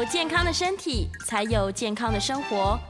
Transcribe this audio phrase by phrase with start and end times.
[0.00, 2.80] 有健康的身体，才有健康的生活。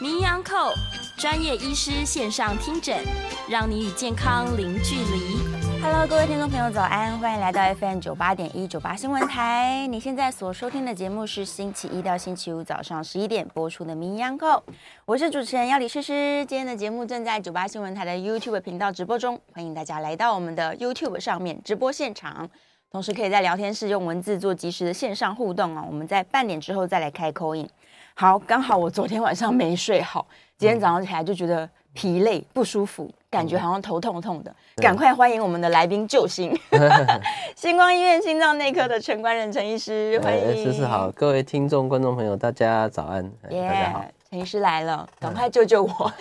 [0.00, 0.72] 名医 On Call
[1.18, 3.04] 专业医师线上听诊，
[3.50, 5.36] 让你与健康零距离。
[5.82, 7.18] Hello，各位听众朋友，早安！
[7.18, 9.86] 欢迎来到 FM 九八点一九八新闻台。
[9.88, 14.62] 你现在所收听的节目是星期一到星期五早上十一点播出的名医 On Call，
[15.04, 16.46] 我是主持人要李诗诗。
[16.46, 22.48] 今天的节目正在九八新闻台的 YouTube 频道直播中，欢迎大家来到我们的 YouTube 上面直播现场，
[22.94, 25.84] 同时可以在聊天室用文字做及时的线上互动哦。
[25.84, 27.68] 我们在半点之后再来开 call in。
[28.14, 30.24] 好，刚好我昨天晚上没睡好，
[30.56, 34.54] 今天早上起来就觉得疲累不舒服，感觉好像头痛痛的。
[34.80, 36.56] 赶快欢迎我们的来宾救星，
[37.56, 40.64] 星光医院心脏内科的陈冠仁陈医师，欢迎。
[40.64, 44.04] 诗诗好，各位听众观众朋友，大家早安，yeah, 大家好。
[44.34, 46.12] 陈医师来了，赶快救救我！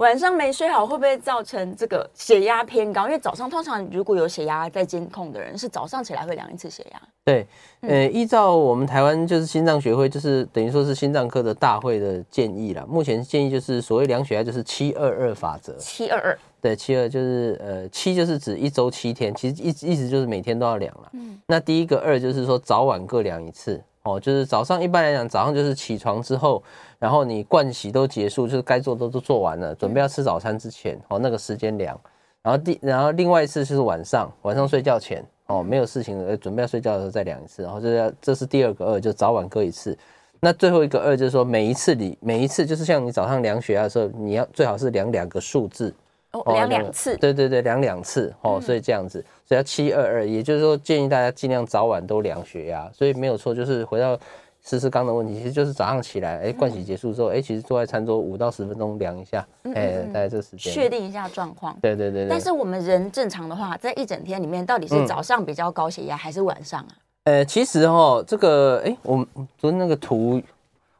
[0.00, 3.06] 晚上没睡好会不会造成这个血压偏高？
[3.06, 7.00] 因为早上通常如果有血压在监控的人，是早上起来会量一次血压。
[7.24, 7.46] 对，
[7.82, 12.84] 呃，依照我们台湾就是心脏学会，就是等于说是心脏科的大会的建议啦。
[12.88, 15.72] 目前建议就是所谓量血压就是七二二法则。
[15.74, 16.36] 七二二。
[16.60, 21.08] 对，七二就是呃七就是指一周七天，其实意意思就是每天都要量了。
[21.12, 21.38] 嗯。
[21.46, 23.80] 那第一个二就是说早晚各量一次。
[24.02, 26.62] 哦，就是早上一般来讲，早上就是起床之后，
[26.98, 31.98] 然后你盥洗都结束，就是该做的都做完了，准备要吃早餐之前，哦，那个时间量。
[32.42, 37.62] 然后第，然后另外一次就是晚上，晚上睡觉前，哦，没有事情的，准备要睡觉的时候再量一次。
[37.62, 39.96] 然后这要，这是第二个二，就早晚各一次。
[40.40, 45.94] 那最后一个二就是说，每一次你每一次就是像你早上量血压的时候，你要最好是量两个数字。
[46.32, 54.16] 哦，量两次，对对对，量两次哦，所以这样子，所以要七二二，也就是说建议大家尽量早晚都量血压，所以没有错，就是回到
[54.62, 61.76] 诗诗刚的问题，其实就是早上起来，哎，盥洗结束之后，哎，其实坐在餐桌五到十分钟量一下，哎，大概这个时间，确定一下状况。
[61.82, 62.28] 对对对对。
[62.28, 66.94] 但是我们人正常的话，在一整天里面，到底是早上比较高血压，还是晚上啊？
[67.24, 69.26] 呃，其实哈，这个，哎，我们
[69.58, 70.40] 昨天那个图，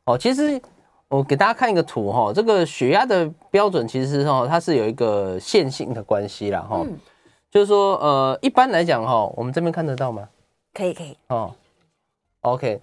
[0.07, 0.61] 哦，其实。
[1.11, 6.87] 我给大家看一个图哈，这个血压的标准其实是哈，它是有一个线性的关系啦哈，
[7.51, 10.29] 就是说呃，一般来讲哈，我们这边看得到吗？
[10.73, 11.17] 可以可以。
[11.27, 11.53] 哦
[12.43, 12.81] ，OK，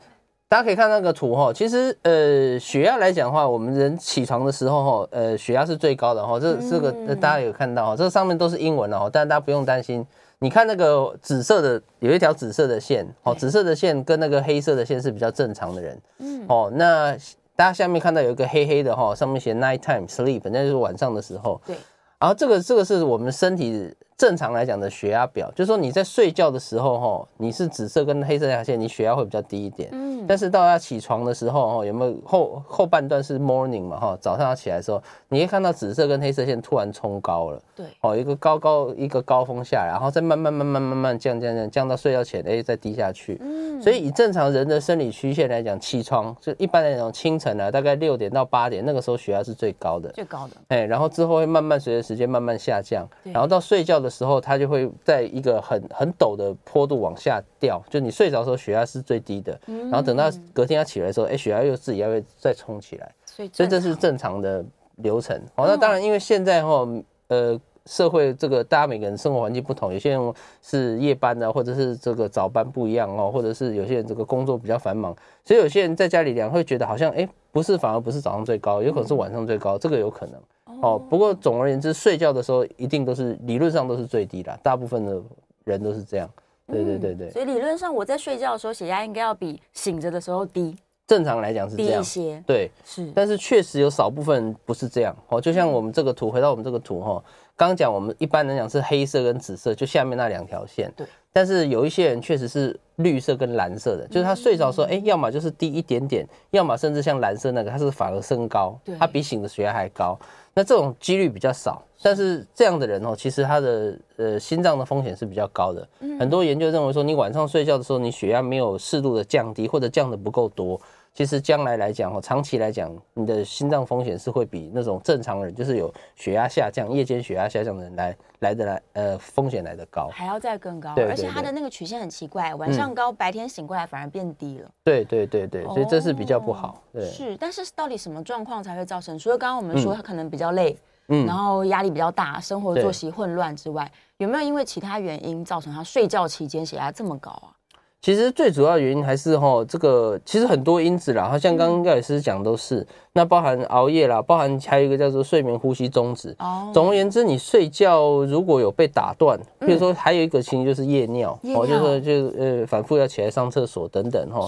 [0.49, 10.05] 大家可以看那个图哈，其实呃，血压来讲的话，我们人起床的时候哈，呃，血压是最高的哈，这这个大家有看到哈，这上面都是英文了哈，但是大家不用担心，
[10.39, 17.17] 你看那个紫色的有一条紫色的线哦，紫色的线跟那个黑色的线是比较正常的人，嗯，哦，那。
[17.57, 21.59] 大家下面看到有一个黑黑的哈，上面写 night time sleep，那就是晚上的时候。
[21.65, 21.75] 对，
[22.17, 23.93] 然后这个这个是我们身体。
[24.17, 29.89] 正常来讲的血压表，就是说你在睡觉的时候，哈，你是紫色跟黑色那条线，你血压会比较低一点。
[29.91, 30.25] 嗯。
[30.27, 37.61] 但是到要起床的时候，哈，有没有后后半段是 morning 嘛，哈，早上要起来的时候，你会看到紫色跟黑色线突然冲高了。
[37.75, 37.85] 对。
[38.01, 43.37] 哦，一个高高一个高峰下来，然后再慢慢慢慢慢慢降降降降到睡觉前，哎，再低下去。
[43.39, 43.79] 嗯。
[43.79, 50.09] 所以以正常人的生理曲线来讲，起床就一般来讲清晨啊，大概六点到八点那个时候血压是最高的。
[50.09, 50.55] 最高的。
[50.69, 54.06] 哎，然后之后会慢慢随着时间慢慢下降，然后到睡觉的。
[54.07, 64.63] 的时候，它就会在一个很很陡的坡度往下掉，就你睡着的时候血压是最低的，然后等到隔天要起来的时候，哎，血压又自己要会再冲起来，所以这是正常的
[64.95, 65.37] 流程。
[65.55, 66.87] 好，那当然，因为现在哈，
[67.27, 80.39] 呃，社会这个大家每个人生活环境不同，有些人是夜班的，或者是这个早班不一样哦，或者是有些人这个工作比较繁忙，所以有些人在家里量会觉得好像哎，不是，反而不是早上最高，有可能是晚上最高，这个有可能。
[80.81, 85.21] 哦，不过总而言之，睡觉的时候一定都是理论上都是最低的，大部分的
[85.63, 86.29] 人都是这样。
[86.67, 87.31] 对对对对。
[87.31, 90.75] 所以理论上我在睡觉的时候血压应该要比醒着的时候低。
[91.07, 91.93] 正常来讲是这样。
[91.93, 92.43] 低一些。
[92.45, 93.09] 对，是。
[93.15, 95.15] 但是确实有少部分不是这样。
[95.29, 97.23] 哦，就像我们这个图，回到我们这个图哈，
[97.55, 100.91] 刚刚讲我们一般来讲是黑色跟紫色，就下面那两条线。
[100.97, 101.07] 对。
[101.37, 110.17] 但是有一些人确实是绿色跟蓝色的，就是他睡着的时候，哎，要么就是低一点点，要么甚至像蓝色那个，它是反而升高，它比醒的血压还高。
[110.55, 115.87] 那这种几率比较少，但是这样的人哦，其实他的呃心脏的风险是比较高的。
[116.19, 120.81] 很多研究认为说，你晚上睡觉的时候，你血压没有适度的降低，或者降的不够多，
[121.17, 130.93] 其实将来来讲哦，长期来讲，你的心脏风险是会比那种正常人，就是有血压下降、夜间血压下降的人来来的来呃风险来的高，还要再更高。
[130.93, 134.69] 对，而且它的那个曲线很奇怪，晚上高，白天醒过来反而变低了。
[134.83, 136.83] 对对对对，所以这是比较不好。
[136.93, 139.17] 对，是，但是到底什么状况才会造成？
[139.17, 140.77] 除了刚刚我们说他可能比较累。
[141.09, 147.55] 嗯，然后压力比较大，生活作息混乱之外，有没有因为其他原因造成他睡觉期间血压这么高啊？
[147.99, 156.33] 其实最主要原因还是哈，这个其实很多因子啦，好像刚刚廖老师讲都是，嗯、那包含熬夜啦，包含还有一个叫做睡眠呼吸中止。
[156.39, 164.47] 哦，总而言之，你睡觉如果有被打断，比如说还有一个情形就是夜尿，哦、嗯，就是就呃反复要起来上厕所等等哈。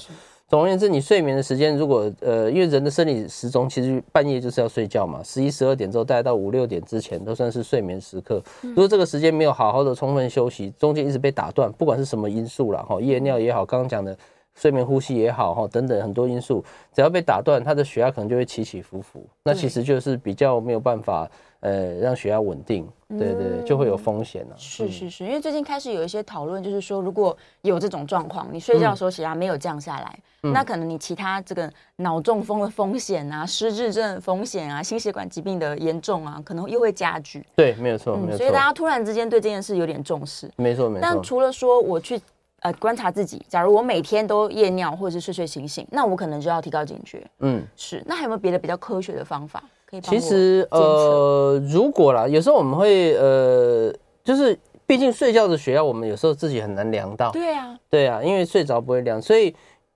[0.49, 8.41] 总而言之，你睡眠的时间如果呃，因为人的生理时钟其实半夜就是要睡觉嘛，十一十二点之后，大概到五六点之前都算是睡眠时刻。
[8.63, 14.17] 如果这个时间没有好好的充分休息，中间一直被打断，不管是什么因素啦，哈，夜尿也好，刚刚讲的
[14.55, 21.29] 睡眠呼吸也好，哈，等等很多因素，只要被打断，他的血压可能就会起起伏伏，那其实就是比较没有办法。
[21.61, 24.55] 呃，让血压稳定，对对，对，就会有风险了。
[24.57, 37.45] 是是是，因为最近开始有一些讨论，就是说，如果有这种状况，你睡觉的时候血压没有降下来，嗯、那可能你其他这个脑中风的风险啊、失智症的风险啊、心血管疾病的严重啊，可能又会加剧。
[37.57, 38.37] 对，没有错，没有错。
[38.37, 40.49] 所以大家突然之间对这件事有点重视。
[40.55, 41.01] 没错，没错。
[41.01, 42.17] 但除了说我去
[42.61, 47.29] 呃观察自己，假如我每天都夜尿或者是睡睡醒醒，那我可能就要提高警觉。
[47.39, 48.01] 嗯，是。
[48.05, 49.61] 那还有没有别的比较科学的方法？
[50.03, 53.93] 其实呃，如果啦，有时候我们会呃，
[54.23, 57.31] 就是毕竟睡觉的血压，我们有时候自己很难量到。
[57.31, 59.55] 对啊，对啊，因为睡着不会量，所以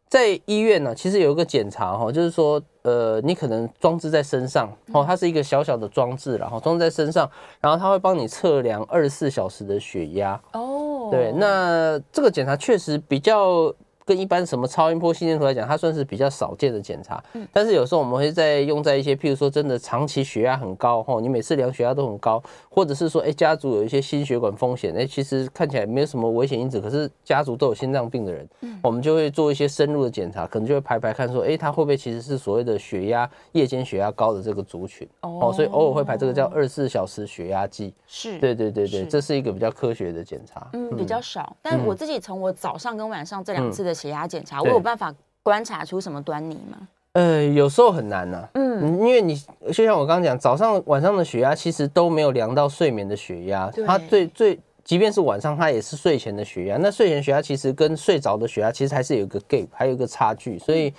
[0.09, 7.29] 在医院呢，其实有一个检查哈，就是说呃，你可能装置在身上哦，它是一个小小的装置，然后装置在身上，
[7.61, 10.41] 然后它会帮你测量二十四小时的血压。
[10.53, 13.73] 哦，对，那这个检查确实比较。
[14.05, 17.23] 跟一般什么超音波、心电图来讲，它算是比较少见的检查。
[17.33, 22.41] 嗯，但是有时候我们会在用在一些，譬如说真的长期血压很高，吼，你每次量血压都很高，
[22.73, 43.93] 或者是说，哎，家族有一些心血管风险，哎，其实看起来没有什么危险因子，可是家族都有心脏病的人，嗯，我们就会做一些深入的检查，可能就会排排看说，哎，他会不会其实是所谓的血压夜间血压高的这个族群，哦，所以偶尔会排这个叫二十四小时血压计，是，对对对对，这是一个比较科学的检查，嗯，比较少，但我自己从我早上跟晚上这两次的。
[43.93, 46.87] 血压检查，我有办法观察出什么端倪吗？
[47.13, 48.49] 呃，有时候很难呐、啊。
[48.53, 49.35] 嗯，因为你
[49.71, 56.77] 就像我刚刚讲，早上晚上的血压其实都没有量到睡眠的血压，它最最，即便是晚上，它也是睡前的血压。
[56.77, 60.93] 那睡前血压其实跟睡着的血压其实还是有一个 gap，还有一个差距，所以。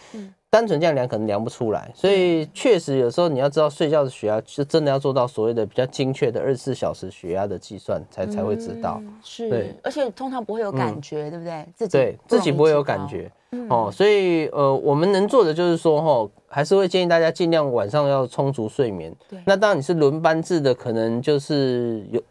[0.55, 9.03] 嗯单纯这样量可能量不出来，所以确实有时候你要知道睡觉的血压，是真的要做到所谓的比较精确的二十四小时血压的计算，才才会知道。
[9.21, 11.67] 是，对，而且通常不会有感觉，对不对？
[11.75, 13.29] 自己对自己不会有感觉
[13.69, 19.13] 哦，所以呃，我们能做的就是说哈，还是会建议大家尽量晚上要充足睡眠。
[19.29, 22.23] 对，那当然你是轮班制的，可能就是有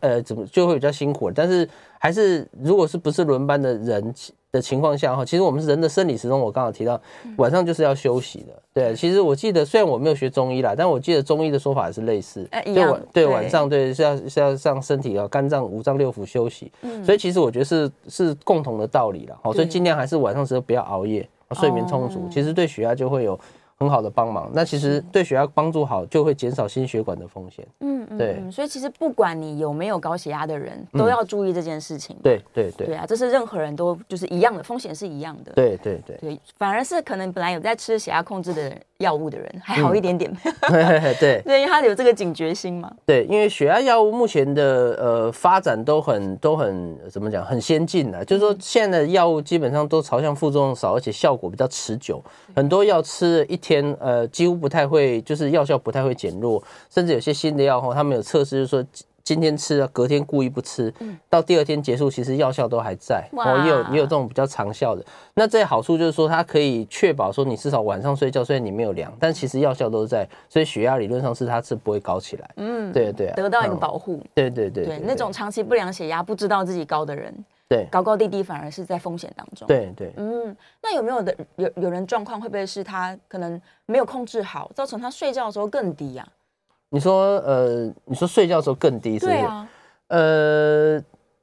[0.00, 1.66] 呃怎么就会比较辛苦，但是
[1.98, 4.14] 还是如果是不是轮班的人。
[4.54, 7.00] 的情况下哈，其实我们人的生理时钟，我刚好提到
[7.38, 8.54] 晚上就是要休息的。
[8.72, 16.70] 对，其实我记得，虽然我没有学中医啦，但我记得中医的说法也是类似，对晚对晚上对是要是要让身体啊肝脏五脏六腑休息。
[17.04, 19.36] 所以其实我觉得是是共同的道理了。
[19.42, 23.38] 好，所以尽量还是晚上时候不要熬夜，睡眠充足，其实对血压就会有。
[23.76, 27.66] 很好的帮忙，那其实对血压帮助好，就会减少心血管的风险。
[27.80, 32.16] 嗯嗯，对，所以其实不管你有没有高血压的人，都要注意这件事情。
[32.22, 35.52] 对对对，对啊，这是任何人都就是一样的风险是一样的。
[35.52, 40.30] 对对对对，反而是可能本来有在吃血压控制的药物的人还好一点点。
[40.68, 42.92] 对 对，因为他有这个警觉心嘛。
[43.06, 52.22] 对，因为血压药物目前的呃发展都很都很怎么讲，很先进的，就是说现在的药物基本上都朝向副作用少，而且效果比较持久。
[52.54, 54.24] 很多药吃了一天呃。
[54.34, 56.60] 几乎不太会，就是药效不太会减弱，
[56.90, 58.84] 甚至有些新的药后，他们有测试，就是说
[59.24, 60.92] 今天吃了，隔天故意不吃，
[61.30, 63.26] 到第二天结束，其实药效都还在。
[63.32, 65.02] 哦，也有也有这种比较长效的。
[65.32, 72.50] 那这些好处就是说，它可以确保说你至少晚上睡觉，虽然你没有量，但其实药效都在，所以血压理论上是它是不会高起来。
[72.56, 74.22] 嗯，对对，得到一个保护。
[74.34, 77.34] 对对对对，那种长期不量血压，不知道自己高的人。
[77.66, 79.66] 对，高高低低反而是在风险当中。
[79.66, 86.28] 对对，嗯，那有没有的有有人状况会不会是他可能没有控制好，造成他睡觉的时候更低呀？
[86.94, 89.36] 你说呃，你说睡觉的时候更低是不是？
[89.38, 89.68] 对啊。
[90.06, 90.96] 呃，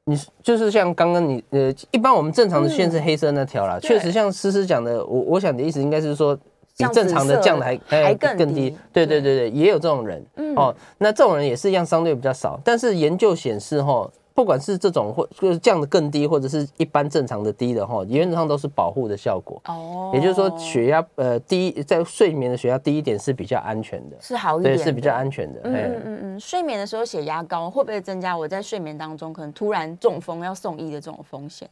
[0.06, 6.34] 你就是像刚刚你呃，一般我们正常的线是黑色那条啦，确实像思思讲的，我我想的意思应该是说
[6.78, 8.74] 比正常的降的还还更更低。
[8.94, 10.74] 对对对对，也有这种人哦。
[10.98, 14.10] 那这种人也是一样，相对比较少，但是研究显示哈。
[14.34, 19.62] 不管是这种或就是降的更低，或者是一般正常的低的哈，原则上都是保护的效果。
[19.68, 25.60] 哦，也就是说血压呃低，在睡眠的血压低一点是比较安全的，是好一点，对，是比较安全的。
[25.66, 31.70] 嗯嗯嗯嗯，睡眠的时候血压高会不会增加我在睡眠当中可能突然中风要送医的这种风险？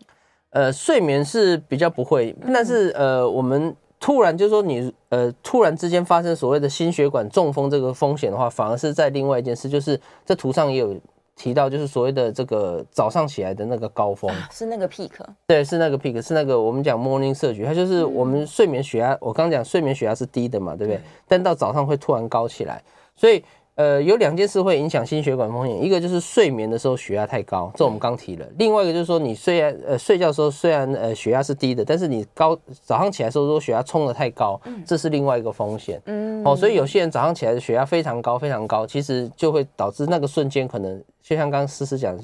[0.50, 10.96] 呃，睡眠是比较不会，但是呃，我们突然就是说你呃突然之间发生所谓的心血管中风这个风险的话，反而是在另外一件事，就是这图上也有。
[11.40, 15.10] 提到就是所谓的这个早上起来的那个高峰，是那个 peak，
[15.48, 21.00] 对，是那个 peak，是那个我们讲 morning surge，它就是我们睡眠血压，我刚讲睡眠血压是低的嘛，对不对？
[21.30, 22.84] 但到早上会突然高起来，
[23.16, 23.42] 所以
[23.76, 32.54] 呃，有两件事会影响心血管风险，一个就是睡眠的时候血压太高，这我们刚提了；另外一个就是说，你虽然呃睡觉的时候虽然呃血压是低的，但是你高
[32.84, 36.02] 早上起来的时候如果血压冲的太高，这是另外一个风险。
[36.08, 42.18] 嗯，哦，所以有些人早上起来的血压非常高非常高，其实就会导致那个瞬间可能就像刚刚思思讲。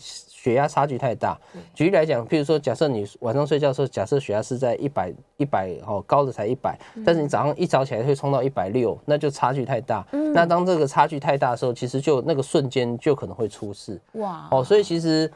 [0.46, 1.36] 血压差距太大。
[1.74, 10.06] 举例来讲，譬如说，假设你晚上睡觉的时候，假设血压是在一百一百哦，高的才一百，但是你早上一早起来会冲到一百六，那就差距太大。
[10.12, 10.34] 嗯。
[10.34, 14.00] 那当这个差距太大的时候，其实就那个瞬间就可能会出事。
[14.14, 14.48] 哇。
[14.52, 15.32] 哦，所以其实，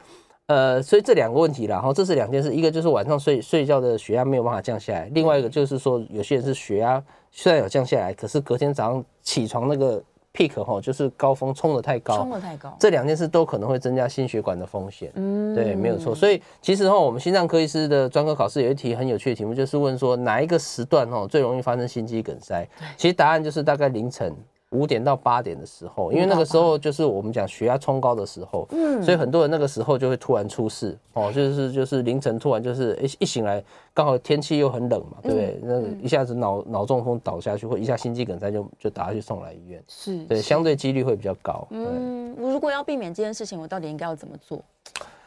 [0.46, 10.00] 呃，所以这两个问题啦，然后这是两件事，一个就是晚上睡睡觉的血压没有办法降下来，另外一个就是说，有些人是血压虽然有降下来，可是隔天早上起床那个。
[10.34, 15.10] Peak 哈，就是高峰冲得太高，冲得太高，这两件事都可能会增加心血管的风险。
[15.14, 16.14] 嗯，对，没有错。
[16.14, 22.66] 所以其实哈，我们心脏科医师的专科考试有一题很有趣的题目，就是问说哪一个时段哈最容易发生心肌梗塞？
[22.96, 24.34] 其实答案就是大概凌晨。
[24.70, 33.62] 五点到八点的时候，因为那个时候就是我们讲血压冲高的时候，嗯，所以很多人那个时候就会突然出事哦，就是就是凌晨突然就是一一醒来，
[33.92, 35.60] 刚好天气又很冷嘛，对不对？
[35.62, 41.66] 那一下子脑脑中风倒下去，或一下心肌梗塞就就打下去送来医院，是对，相对几率会比较高。
[41.70, 44.62] 嗯，我如果要避免这件事情，我到底应该要怎么做？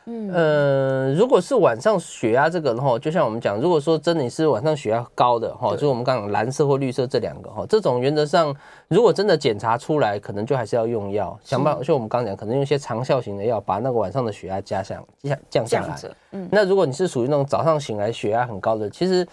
[0.05, 8.55] 嗯，呃，如果是晚上血压这个的话，就像我们讲，如果说真的是晚上血压高的哈，就是我们刚刚蓝色或绿色这两个哈，这种原则上，
[8.87, 15.97] 如果真的检查出来，可能就还是要用药，想办法，就我们刚刚讲，可能用一些长效型的药，把那个晚上的血压加下降降下来。
[16.31, 19.27] 嗯，那如果你是属于那种早上醒来血压很高的，其实。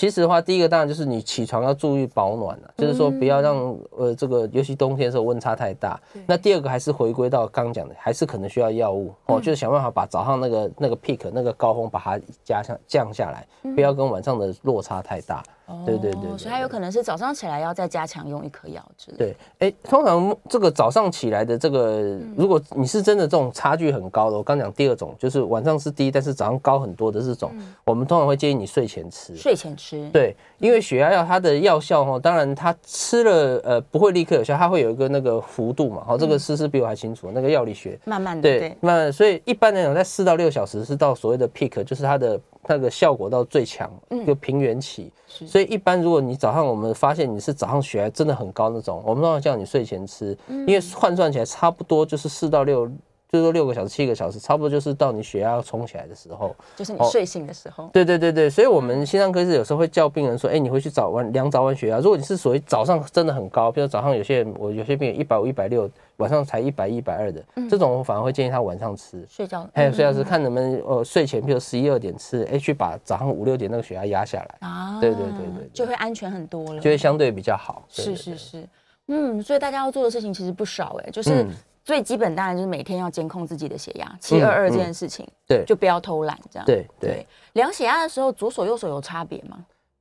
[0.00, 6.00] 其实的话，第一个当然就是你起床要注意保暖了，就是说不要让呃这个，尤其冬天的时候温差太大。
[6.26, 15.42] 那第二个还是回归到刚讲的，还是可能需要药物哦，就是想办法把早上那个那个 peak 那个高峰把它加上降下来，不要跟晚上的落差太大。
[15.86, 19.24] 对对对，所以它有可能是早上起来要再加强用一颗药之类的。
[19.24, 27.52] 对，哎，通常这个早上起来的这个，如果你是真的这种差距很高的，我刚讲第二种就是晚上是低，但是早上高很多的这种，
[27.84, 29.36] 我们通常会建议你睡前吃。
[29.36, 30.08] 睡前吃。
[30.10, 36.02] 对，因为血压药它的药效哈，当然它吃了呃不会立刻有效，它会有一个那个幅度嘛。
[36.06, 37.98] 好，这个诗诗比我还清楚，那个药理学。
[38.04, 38.42] 慢慢的。
[38.42, 42.40] 对，那所以一般来讲，在四到六小时是到所谓的 peak，就是它的。
[42.66, 43.90] 那个效果到最强，
[44.26, 45.12] 就平原期。
[45.26, 52.90] 所以一般如果你早上我们发现你是早上血压真的很高那种，我们都要叫你睡前吃，因为换算起来差不多就是四到六。
[53.32, 57.88] 就是说六个小时、七个小时，差不多就是到你血压要冲起来的时候，就是你睡醒的时候。
[57.92, 61.98] 对对对对，所以我们心脏科是有时候会叫病人说：“哎，你回去早晚量早晚血压。
[61.98, 69.64] 如果你是属于早上真的很高，比如早上有些人，我有些病人一百五、一百六，晚上才一百一、一百二的，这种我反而会建议他晚上吃睡觉。
[69.72, 74.98] 还有睡觉时看能不能呃睡前，比如十一二点吃，哎，去把早上五六点那个血压压下来啊。
[75.00, 77.84] 对对对对，就会安全很多了，就会相对比较好。
[77.88, 78.68] 是是是，
[79.06, 81.46] 嗯，所以大家要做的事情其实不少哎，就是。
[81.84, 86.66] 最基本当然就是每天要监控自己的血压，七二二这件事情，对，就不要偷懒这样。
[86.66, 89.56] 对对，量血压的时候，左手右手有差别吗？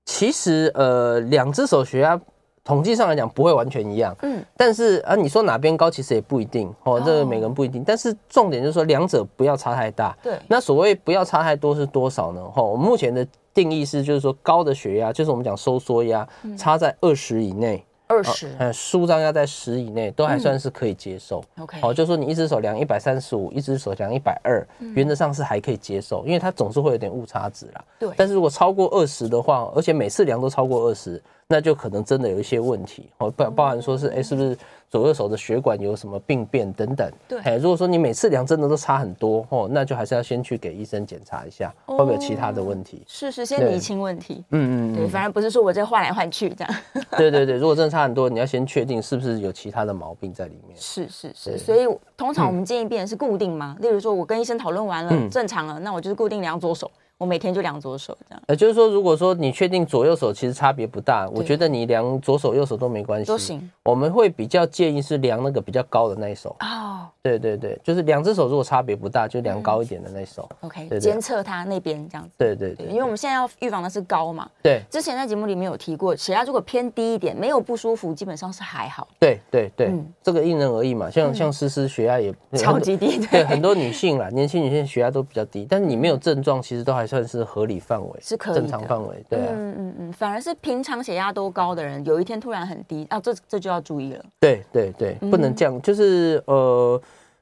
[0.06, 2.20] 其实呃，两只手血压
[2.64, 7.84] 统计上来讲不会完全一样，嗯，但是啊，你说哪边高其实也不一定哦，这个每个人不一定。
[7.84, 10.16] 但是重点就是说两者不要差太大。
[10.22, 12.44] 对，那所谓不要差太多是多少呢？
[12.44, 17.84] 哈，我们目前的定义是就是说高的血压就是我们讲收缩压差在二十以内。
[18.10, 21.44] 二十，嗯，舒张压在十以内，都还算是可以接受。
[21.60, 27.86] OK，好，就说你一只手量一百三十五，一只手量一百二，原则上是还可以接受，因为它总是会有点误差值啦。
[28.00, 33.10] 对，但是如果超过二十的话，而且每次量都超过二十，那就可能真的有一些问题。
[33.20, 34.58] 哦，包包含说是，哎，是不是？
[34.90, 37.12] 左右手的血管有什么病变等等？
[37.28, 43.04] 对，哎，如果说你每次量真的都差很多哦，那就还是要先去给医生检查一下，会不会有其他的问题？
[43.08, 44.44] 是是，先厘清问题。
[44.50, 46.76] 嗯嗯，对，反而不是说我这换来换去这样。
[47.18, 50.76] 对对对，如果真的差很多，你要先确定是不是有其他的毛病在里面。
[50.76, 53.76] 是是是，所以通常我们建议病人是固定吗？
[53.80, 56.90] 例如说我跟医生讨论完了正常了，那我就是固定量左手。
[57.20, 63.70] 我每天就量左手这样，呃，就是说，如果说你确定左右手其实差别不大，我觉得你量左手右手都没关系，都行。
[63.84, 66.56] 我们会比较建议是量那个比较高的那一手。
[66.62, 70.48] 哦，对对对，就是两只手如果差别不大，就量高一点的那一手。
[70.62, 72.32] OK，监测它那边这样子。
[72.38, 74.50] 对对对，因为我们现在要预防的是高嘛。
[74.64, 74.82] 对。
[74.90, 79.06] 之前在节目里面有提过，血压如果偏低一点，没有不舒服，基本上是还好。
[79.20, 79.92] 对对对，
[80.24, 81.10] 这个因人而异嘛。
[81.10, 87.80] 像像思思血压也超级低，对很多女性啦，年轻女性血压都比较低，但是你没有症状，其实都还算是合理。
[87.80, 94.26] 范围是可以正常范围，对、啊，嗯嗯嗯，反而是平常血压都高的人，有一天突然很低啊，这这就要注意了。
[94.40, 97.02] 对对对，不能降，嗯、就是呃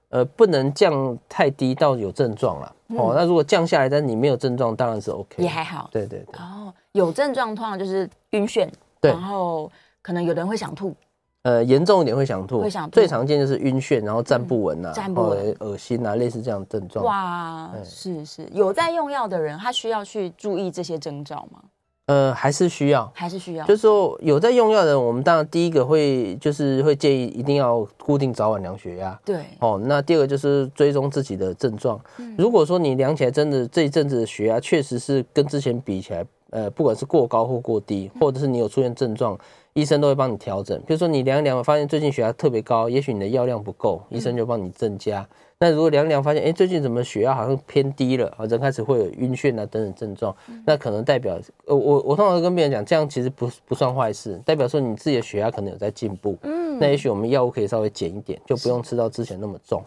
[0.10, 2.76] 呃，不能降太低到有症状了。
[2.90, 5.90] 嗯、哦，那如果降下来，但是你没有症状，当然是 OK，也还好。
[5.92, 6.40] 对对对。
[6.40, 8.70] 哦，有症状通常就是晕眩，
[9.02, 9.70] 对然后
[10.02, 10.96] 可能有的人会想吐。
[11.48, 12.96] 呃，严重一点会想吐，会想吐。
[12.96, 17.06] 最常见就是晕眩，然后站不稳啊，站不稳，恶心啊，类似这样的症状。
[17.06, 21.62] 哇，是是，有在用药的人，他需要去注意这些征兆吗？
[22.08, 23.66] 呃，还是需要，还是需要。
[23.66, 29.18] 就是说，有在用药的人，我们当然第一个会就是会建议一定要固定早晚量血压。
[29.24, 29.46] 对。
[29.60, 31.98] 哦，那第二个就是追踪自己的症状。
[32.18, 32.36] 嗯。
[32.38, 39.38] 如果说你量起来真的这一阵子的血压确实是跟之前比起来，呃，不管是过高或过低，或者是你有出现症状。
[39.74, 45.22] 医生都会帮你调整，比如说你量一量，发现最近血压特别高，也许你的药量不够，医生就帮你增加。
[45.22, 45.28] 嗯、
[45.60, 56.36] 那如果量一量发现，哎，最近怎么血压好像偏低了，啊，人开始会有晕眩啊等等症状，嗯、那可能代表，呃，我我通常跟病人讲，这样其实不不算坏事，代表说你自己的血压可能有在进步。
[56.42, 59.84] 嗯，那也许我们药物可以稍微减一点，就不用吃到之前那么重。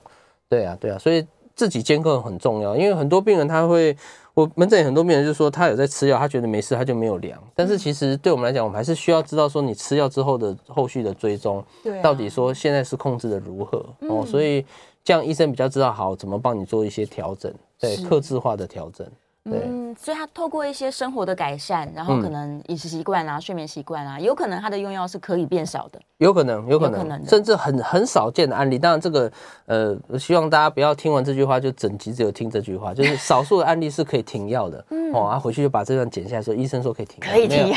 [0.48, 1.26] 对啊，对啊，所以
[1.60, 3.94] 自己监控很重要，因为很多病人他会。
[4.32, 7.38] 我门诊很多病人就说他有在吃药，他觉得没事，他就没有量。
[7.54, 11.62] 但是其实对我们来讲，我们还是需要知道说你吃药之后的后续的追踪，
[12.00, 14.24] 到底说现在是控制的如何哦。
[14.24, 14.64] 所以
[15.04, 19.06] 这样医生比较知道好怎么帮你做一些调整，对，克制化的调整。
[19.44, 25.98] 嗯，所以他透过一些生活的改善，然后可能饮食习惯啊、睡眠习惯啊，有可能他的用药是可以变少的。
[26.18, 28.78] 有可能，有可能，甚至很很少见的案例。
[28.78, 29.32] 当然，这个
[29.64, 34.84] 呃，希望大家不要听完这句话就整集只有听这句话，就是少数的案例是可以停药的。
[34.90, 37.76] 嗯，哦，他回去就把这段剪下来说，医生说可以停，可以停药，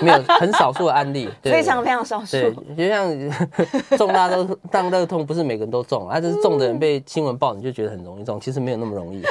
[0.00, 2.32] 没有很少数的案例， 非常非常少数。
[2.32, 3.08] 对，就像
[3.96, 9.22] 中大都当乐痛，不是每个人都中，啊，就是中的人被新闻报，你就觉得很容易中，其实没有那么容易。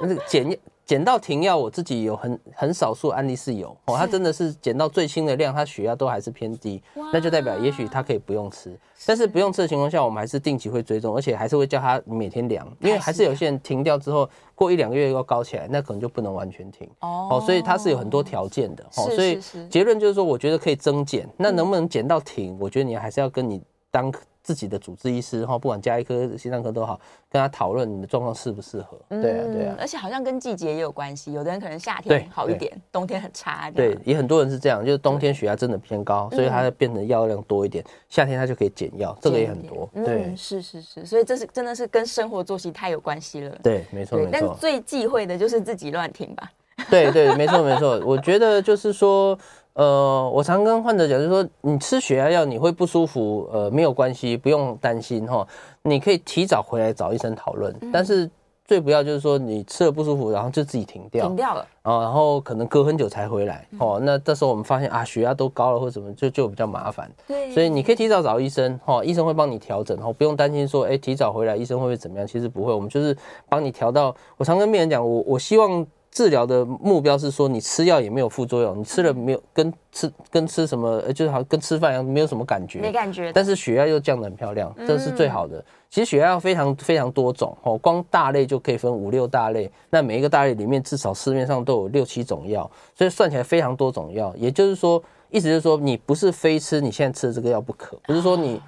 [0.00, 0.56] 那个减药。
[0.88, 3.76] 减到停药，我自己有很很少数案例是有。
[3.84, 8.74] 哦，他真的是减到最轻的量，他血压都还是偏低，那就代表也许他可以不用吃，
[9.04, 19.38] 但是不用吃的情况下，我们还是定期会追踪，而且还是会叫他每天量，因为还是有些人停掉之后过一两个月又高起来，那可能就不能完全停哦，所以它是有很多条件的哦，所以
[19.68, 24.10] 结论就是说，我觉得可以增减，那能不能减到停，我觉得你还是要跟你当。
[24.48, 26.98] 自己的主治医师哈，不管加一科、心脏科都好，
[27.30, 28.98] 跟他讨论你的状况适不适合。
[29.10, 33.70] 对啊，对啊，而且好像跟季节也有关系，有的人可能夏天好一点，冬天很差。
[33.70, 39.86] 对，也很多人是这样，就是冬天血压真的偏高，所以他变成药量多一点，夏天他就可以减药，这个也很多。
[39.96, 43.54] 对，是是是，所以这是真的是跟生活作息太有关系了。
[43.62, 44.30] 对，没错没错。
[44.32, 46.50] 但最忌讳的就是自己乱停吧。
[46.88, 49.38] 对对，没错没错，我觉得就是说。
[49.74, 55.46] 呃，我常跟患者讲，就是说你吃血压药你会不舒服，呃，没有关系，不用担心哈。
[55.82, 58.28] 你可以提早回来找医生讨论，但是
[58.64, 67.08] 最不要就是说你吃了不舒服，然后就自己停掉，停掉了，啊，然后可能隔很久才回来，哦，那这时候我们发现啊，血压都高了或者什么，就就比较麻烦。
[67.28, 72.26] 对，所以你可以提早找医生，哈，医生会帮你调整，哈，不用担心说，哎，提早回来医生会不会怎么样？
[72.26, 73.16] 其实不会，我们就是
[73.48, 74.12] 帮你调到。
[74.36, 75.86] 我常跟病人讲，我我希望。
[76.18, 83.32] 治疗的目标是说，你吃药也没有副作用，你吃了没有跟吃跟吃什么，就是好像跟吃饭一样，没有什么感觉，没感觉。
[83.32, 85.64] 但是血压又降得很漂亮，这是最好的。
[85.88, 94.34] 其实血压非常非常多种哦，光大类就可以分五六大类，那每一个大类里面至少市面上都有六七种药，所以算起来非常多种药。
[94.36, 95.00] 也就是说，
[95.30, 98.60] 意思就是说，你不是非吃你现在吃的这个药不可，不是说你。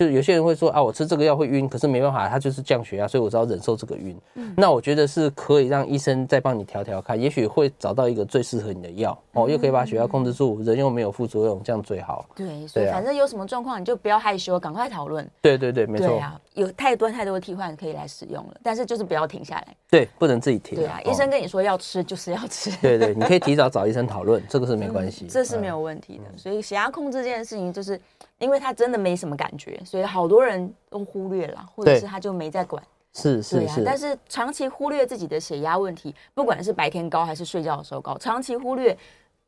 [0.00, 4.18] 就有些人会说啊，我吃这个药会晕，可是没办法，它就是降血压，所以我只好忍受这个晕。
[4.32, 12.24] 嗯，那我觉得是可以让医生再帮你调调看，也许会找到一个最适合你的药哦，又可以把血压控制住，人又没有副作用，这样最好。
[12.34, 15.30] 对，所以反正有什么状况你就不要害羞，赶快讨论。
[15.42, 16.06] 对对对，没错。
[16.06, 19.76] 对啊，有太多太多的替换可以来使用了，但是就是不要停下来。
[19.90, 20.76] 对，不能自己停。
[20.76, 22.70] 对啊，医生跟你说要吃就是要吃。
[22.80, 26.38] 对对，你可以提早找医生讨论，这个是没关系，这是没有问题的。
[26.38, 28.00] 所以血压控制这件事情就是。
[28.40, 32.82] 因为他真的没什么感觉，所以好多人都忽略了，或者是他就没在管。
[33.12, 33.84] 是是是。
[33.84, 38.96] 但是长期忽略自己的血压问题，不管是白天高还是睡觉的时候高，长期忽略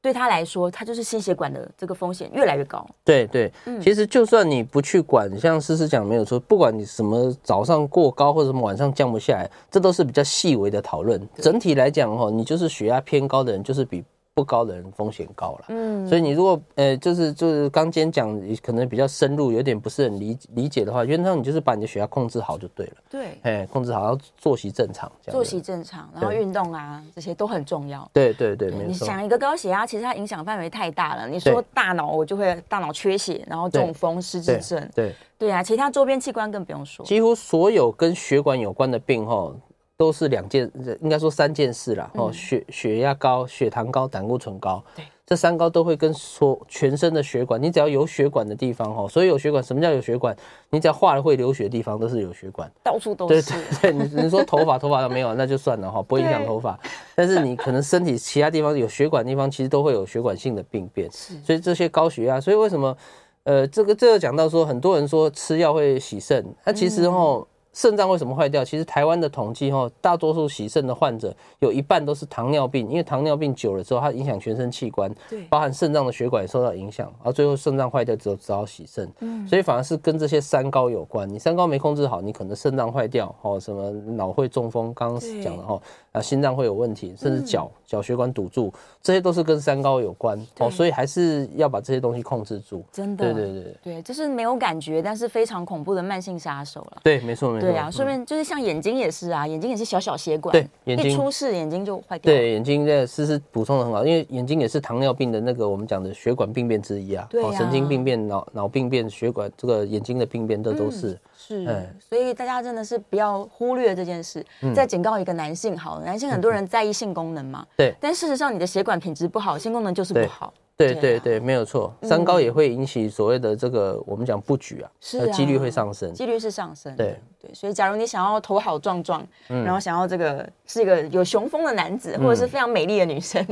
[0.00, 2.84] 对他来说，他就是心血管的这个风险越来越高。
[3.04, 11.26] 对对，其实就算你不去管，像诗诗讲没有错，不管你什么早上过高或者什么晚上降不下来，这都是比较细微的讨论。
[11.36, 14.04] 整体来讲哈，你就是血压偏高的人，就是比。
[14.34, 25.36] 不高的人风险高了，嗯，所以你如果呃，就是就是刚今天讲可能比较深入，有点不是很理理解的话，原则上你就是把你的血压控制好就对了，对，哎，控制好，然后作息正常，这样。
[25.36, 28.70] 作息正常，然后运动啊这些都很重要，对对对。
[28.70, 31.28] 你想一个高血压，其实它影响范围太大了。
[31.28, 35.50] 你说大脑我就会大脑缺血，然后中风、失智症，对对。
[35.50, 39.52] 啊，其他周边器官更不用说，几乎所有跟血管有关的病哈。
[39.96, 42.10] 都是两件，应该说三件事啦。
[42.14, 50.36] 哦，血血压高、血糖高、胆固醇高，对，这三高都会跟说全身的血管，你只要有血管的地方，哈，所以有血管，什么叫有血管？
[50.70, 53.42] 你只要化了会流血的地方都是有血管，到处都是。
[53.42, 53.42] 对
[53.80, 56.76] 对对，你你说头发头发都没有，那就算了哈， 不会影响头发。
[57.14, 61.08] 但是你可能身体其他地方有血管的地方，其实都会有血管性的病变。
[61.12, 62.96] 是，所以这些高血压，所以为什么？
[63.44, 67.46] 呃，这个这个讲到说，很多人说吃药会洗肾，那其实齁。
[67.72, 68.64] 肾脏为什么坏掉？
[68.64, 81.28] 其实台湾的统计哈，大多数洗肾的患者有一半都是糖尿病，因为糖尿病久了之后，它影响全身器官，对，包含肾脏的血管也受到影响，而最后肾脏坏掉之后只好洗肾，嗯，所以反而是跟这些三高有关。
[81.28, 85.80] 你三高没控制好，你可能肾脏坏掉，哦，什么脑会中风，刚刚讲的哈，
[86.12, 88.72] 啊，心脏会有问题，甚至脚脚血管堵住，
[89.02, 92.84] 这些都是跟三高有关哦，所以还是要把这些东西控制住。
[92.92, 96.98] 真的，对对对对，这是没有感觉，但是非常恐怖的慢性杀手了。
[97.02, 97.66] 对，没错没错。
[97.66, 102.30] 对啊，顺便就是像眼睛也是啊，眼睛也是小小血管，对，眼睛一出事眼睛就坏掉。
[102.30, 111.18] 对，眼睛这思思补充的很好，因为眼睛也是糖尿病的那个我们讲的血管病变之一啊，对啊，神经病变、脑脑病变、血管这个眼睛的病变，这都是。
[111.46, 114.44] 是，所以大家真的是不要忽略这件事。
[114.74, 120.52] 再警告一个男性，好了，男性很多人在意性功能嘛，对，但事实上你的血管品质不好，性功能就是不好。
[120.76, 126.94] 对对对，没有错，三高也会引起所谓的这个我们讲不举啊，是几率会上升，几率是上升。
[126.96, 127.18] 对。
[127.42, 133.44] 对，所以假如你想要头好壮壮，然后想要这个是一个有雄风的男子，或者是非常美丽的女生，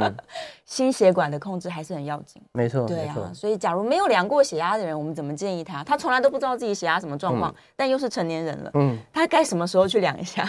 [0.66, 2.42] 心血管的控制还是很要紧。
[2.52, 5.82] 没错，对啊，所以假如没有量过血压的人，我们怎么建议他？
[5.82, 10.44] 他从来都不知道自己血压什么状况，但又是成年人了，嗯，他该什么时候去量一下？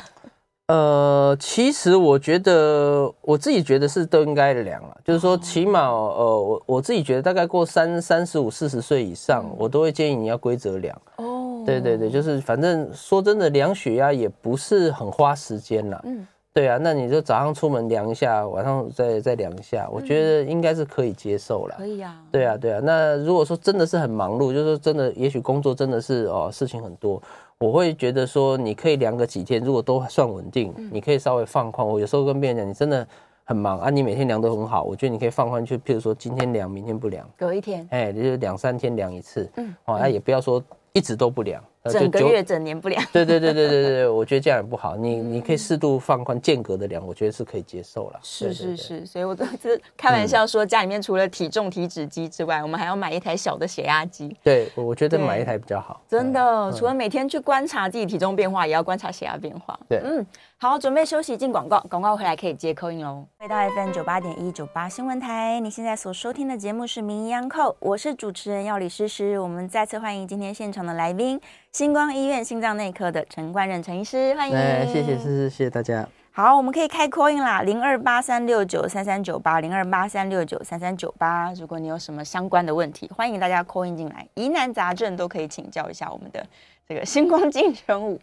[0.71, 10.97] 呃，其实我觉得我自己觉得是都应该量了，就是说起码呃，我我自己觉得大概过三三十五、四十岁以上，我都会建议你要规则量。
[11.17, 15.99] 哦，对对对，就是反正说真的，量血压也不是很花时间啦。
[16.05, 21.75] 嗯，对啊，那你就早上出门量一下，晚上再再量一下，我觉得应该是可以接受了。
[21.77, 22.15] 可以啊。
[22.31, 22.79] 对啊，对啊。
[22.81, 27.21] 那如果说真的是很忙碌，就是说真的，也许工作真的是哦事情很多。
[27.61, 31.87] 我会觉得说，你可以量个几天，如果都算稳定，你可以稍微放宽。
[31.87, 33.07] 我有时候跟别人讲，你真的
[33.43, 41.63] 很忙啊，你每天量都很好，我觉得你可以放宽，就譬如说今天量，明天不量，隔一天，哎，就是两三天量一次，嗯，哦，那也不要说一直都不量。
[41.89, 44.95] 整个月、整年不良，对对对对对对，我觉得这样也不好。
[44.95, 48.19] 你你可以适度放宽间隔的量，我觉得是可以接受了。
[48.21, 54.35] 是是是，所以我都是开玩笑说，家里面除了体重体脂机之外，我们还要买一台小的血压机。
[54.43, 56.01] 对，我觉得买一台比较好。
[56.07, 59.79] 真的，除了每天去观察自己体重变化，也要观察血压变化。
[59.89, 60.25] 对，嗯，
[60.63, 63.25] 好，准备休息进广告，广告回来可以接 call in 哦。
[63.39, 69.39] 回到 FM 九八点一九八新闻台，你现在所收听的节目是《名医央叩》，我是主持人药理诗诗。
[69.39, 71.41] 我们再次欢迎今天现场的来宾。
[71.71, 74.55] 星光医院心脏内科的陈冠任陈医师，欢迎。
[74.55, 76.07] 哎，谢谢，诗诗，谢谢大家。
[76.33, 81.51] 好，我们可以开 call in 啦，零二八三六九三三九八，零二八三六九三三九八。
[81.53, 86.45] 如果你有什么相关的问题，欢迎大家 call in 进来，疑难杂症都可以请教一下我们的
[86.91, 88.19] 这个星光金城武。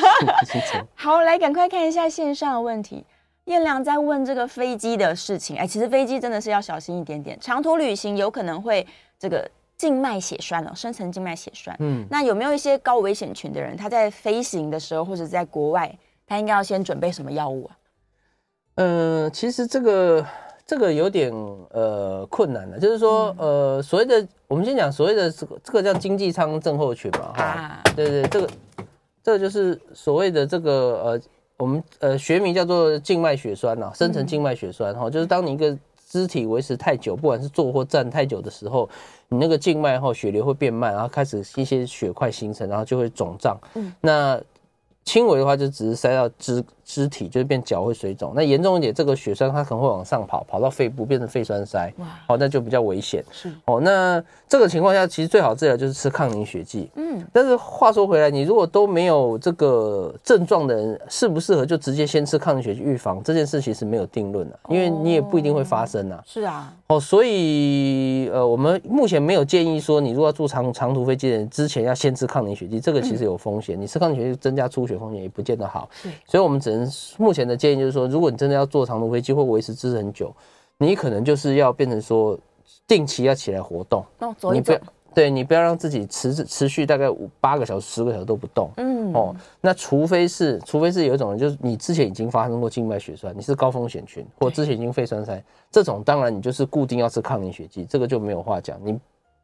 [0.94, 3.02] 好，来赶快看一下线上的问题。
[3.46, 8.86] 彦良在问这个飞机的事情，哎，其实飞机真的是要小心一点点，长途旅行有可能会
[9.18, 9.48] 这个。
[9.78, 11.72] 静脉血栓了，深层静脉血栓。
[11.78, 15.96] 嗯，那有没有一些高危险群的人，他在飞行的时候或者在国外，
[16.26, 17.78] 他应该要先准备什么药物啊？
[18.74, 20.26] 呃，其实这个
[20.68, 21.32] 这个有点
[21.70, 28.48] 呃困难的，就是说、嗯、呃所谓的我们先讲所谓的这个这个叫经济舱症候群嘛哈，啊、对，对对，这个
[29.24, 31.20] 这个就是所谓的这个呃
[31.56, 35.74] 我们呃学名叫做静脉血栓呐，深层静脉血栓哈，嗯、就是当你一个
[36.06, 38.86] 肢体维持太久，不管是坐或站太久的时候，
[39.30, 43.58] 你那个静脉后血流会变慢，然后开始一些血块形成，然后就会肿胀。
[43.74, 44.38] 嗯，那
[45.06, 46.62] 轻微的话就只是塞到肢。
[46.88, 53.22] 肢体就是变脚会水肿，那严重一点，这个血栓它可能会往上跑，跑到肺部变成肺栓塞，哇，好，那就比较危险。
[53.30, 56.90] 是哦，那这个情况下，其实最好治疗就是吃抗凝血剂。
[56.94, 66.24] 嗯，但是话说回来，你如果都没有这个症状的人，适不适合就直接先吃抗凝血剂预防这件事，其实没有定论的，因为你也不一定会发生啊。
[66.26, 75.86] 是啊，哦，所以呃，我们目前没有建议说，你如果要坐长长途飞机的人之前要先吃抗凝血剂，这个其实有风险，你吃抗凝血剂增加出血风险也不见得好。
[76.02, 76.77] 对，所以我们只能。
[77.16, 80.34] 目前的建议就是说，如果你真的要坐长途飞机或维持姿势很久，
[80.76, 82.38] 你可能就是要变成说
[82.86, 84.04] 定期要起来活动。
[84.18, 84.52] 哦，走一走。
[84.52, 84.80] 你不要，
[85.14, 88.70] 对，你不要让自己持持续大概五八个小时、十个小时都不动。
[88.76, 89.12] 嗯。
[89.12, 98.78] 哦，那除非是，除非是有一种人，就是你之前已经发生过静脉血栓，你是高风险群，或之前已经肺栓塞，这种当然你就是固定要吃抗凝血剂，这个就没有话讲。
[98.84, 98.98] 你。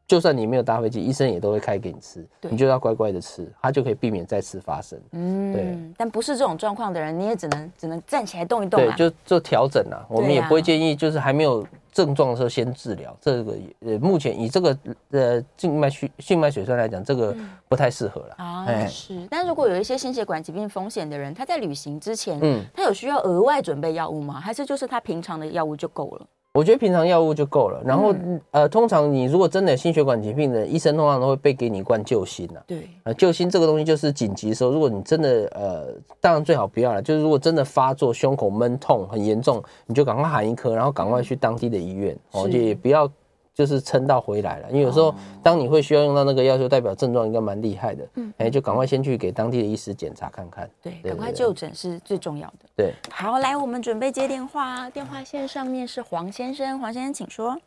[0.07, 4.99] 就算你没有搭飞机，医生也都会开给你吃，你就要乖乖的吃，它就可以避免再次发生。
[5.13, 5.77] 嗯，对。
[5.97, 8.95] 但不是这种状况的人，你也只能只能站起来动一动，啊。
[8.95, 10.05] 对，就做调整啊。
[10.07, 13.17] 我们也不会建议，就是还没有症状的时候先治疗。
[13.19, 14.77] 这个呃，目前以这个
[15.09, 17.35] 呃静脉血静脉血栓来讲，这个
[17.67, 18.35] 不太适合了。
[18.37, 19.27] 啊，嗯，是。
[19.31, 24.39] 但如果有一些心血管疾病风险的人，他在旅行之前，嗯，他有需要额外准备药物吗？
[24.39, 26.27] 还是就是他平常的药物就够了？
[26.55, 27.81] 我觉得平常药物就够了。
[27.85, 32.63] 然后、嗯、呃，通常你如果真的有心血管疾病的，医生通常都会备给你一罐救心啊。
[32.65, 37.01] 对，呃，救心这个东西就是紧急的时候，如果你真的呃，当然最好不要了。
[37.01, 43.11] 就是如果真的发作，胸口闷痛很严重，你就赶快喊一颗，然后赶快去当地的医院，哦，就也不要。
[43.55, 48.05] 就是撑到回来了，因为有时候当你会需要用到那个药，就代表症状应该蛮厉害的。
[48.15, 50.69] 嗯，哎，就赶快先去给当地的医师检查看看。
[50.83, 52.67] 对，赶快就诊是最重要的。
[52.75, 57.57] 对，好，来，我们准备接电话，电话线上面是黄先生，黄先生请说。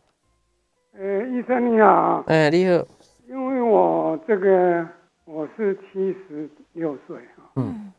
[0.92, 2.22] 呃，医生你好。
[2.26, 2.84] 哎，你好。
[3.26, 4.86] 因为我这个
[5.24, 7.50] 我是七十六岁哈。
[7.56, 7.90] 嗯。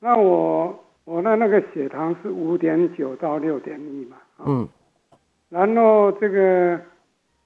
[0.00, 4.16] 那我我的那个血糖是五点九到六点一嘛。
[4.44, 4.68] 嗯。
[5.48, 6.80] 然后这个。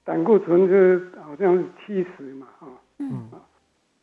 [0.05, 2.67] 胆固醇是好像是七十嘛，哈，
[2.99, 3.31] 嗯，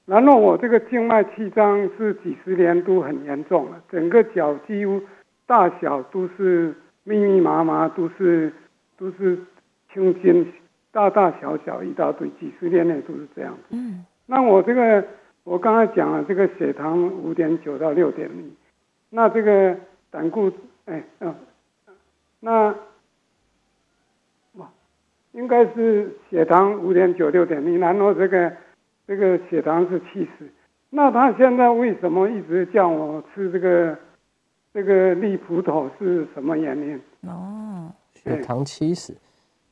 [0.05, 5.01] 然后我这个静脉曲张是几十年都很严重了，整个脚几乎
[5.45, 8.51] 大小都是密密麻麻，都是
[8.97, 9.37] 都是
[9.91, 10.49] 青筋，
[10.91, 13.61] 大大小小一大堆，几十年内都是这样子。
[13.71, 15.03] 嗯，那我这个
[15.43, 18.55] 我刚才讲了，这个血糖五点九到六点零，
[19.09, 19.75] 那这个
[20.09, 20.49] 胆固，
[20.85, 21.35] 哎，嗯，
[22.39, 22.73] 那。
[25.33, 28.51] 应该是血糖五点九六点零，然后这个
[29.07, 30.51] 这个血糖是七十，
[30.89, 33.97] 那他现在为什么一直叫我吃这个
[34.73, 37.01] 这个利普妥是什么原因？
[37.29, 39.15] 哦，血糖七十，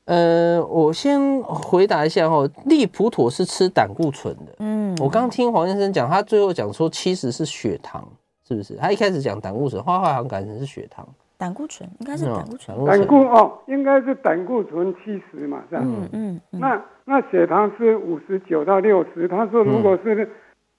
[0.06, 4.56] 呃，我先回答一下哈，利普妥是吃胆固醇的。
[4.60, 8.08] 嗯，我刚听黄先生讲，他最后讲说七十是血糖，
[8.48, 8.76] 是不是？
[8.76, 11.08] 他一开始讲胆固醇，后来好像改成是血糖。
[11.38, 15.86] 胆固醇应该是胆固醇，胆固哦，应该是胆固醇七十嘛，这样。
[15.86, 16.10] 嗯
[16.52, 16.60] 嗯。
[16.60, 20.28] 那那血糖是五十九到六十，他说如果是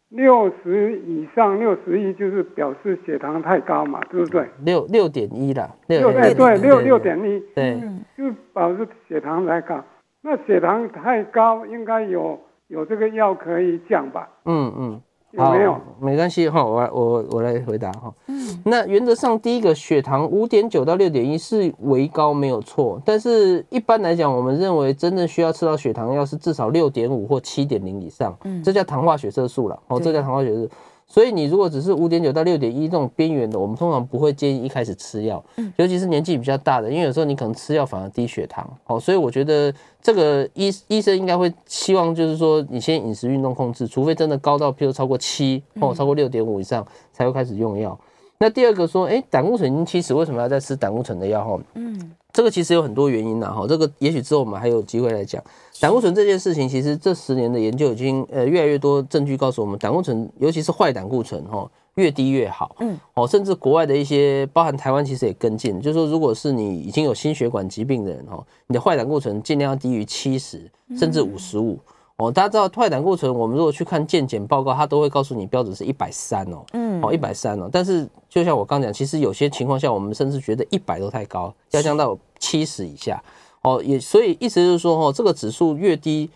[0.09, 4.49] 六十以上六十一，就是表示血糖太高嘛，对不对？
[4.65, 7.81] 六六点一啦，六对对六六点一，对，
[8.17, 9.85] 就表示血糖太高。
[10.21, 14.29] 那血糖太高，应该有有这个药可以降吧？
[14.45, 15.03] 嗯嗯。
[15.33, 15.77] 有没有？
[16.01, 18.13] 没关系哈，我我我来回答哈。
[18.29, 30.71] 嗯，那原则上第一个血糖五点九到六点一是微高没有错，但是一般来讲，我们认为真正需要吃到血糖要是至少六点五或七点零以上，嗯，这叫糖化血色素了，哦，这叫糖化血色素。
[31.11, 35.43] 所以你如果只是五点九到六点一这种边缘的，我们通常不会建议一开始吃药，
[35.77, 38.71] 尤其是年纪比较大的，因为有时候你可能吃药反而低血糖。
[38.87, 47.99] 哦，所以我觉得这个医医生应该会希望就是说你先饮食运动控制，除非真的高到譬如超过七或超过六点五以上才会开始用药。
[48.39, 51.45] 那第二个说，哎，胆固醇已经七十，为什么要再吃胆固醇的药？
[51.45, 52.13] 哈，嗯。
[52.31, 55.43] 这个其实有很多原因的哈，这个也许之后我们还有机会来讲
[55.81, 56.69] 胆固醇这件事情。
[56.69, 62.77] 其实这十年的研究已经呃越来越多证据告诉我们，胆固醇尤其是坏胆固醇哈越低越好。
[62.79, 71.77] 嗯，哦，甚至国外的一些包含台湾其实也跟进，就是说如果是你已经有心血管疾病的人哈，你的坏胆固醇尽量要低于七十甚至五十五。
[72.19, 77.69] 哦，大家知道坏胆固醇，我们如果去看健检报告，它都会告诉你标准是一百三哦，嗯，哦一百三了。
[77.73, 83.23] 但是就像我刚讲，其实有些情况下，我们甚至觉得一百都太高，要降到七十以下。
[83.63, 86.31] 哦，也所以意思就是说，哦，这个指数越低，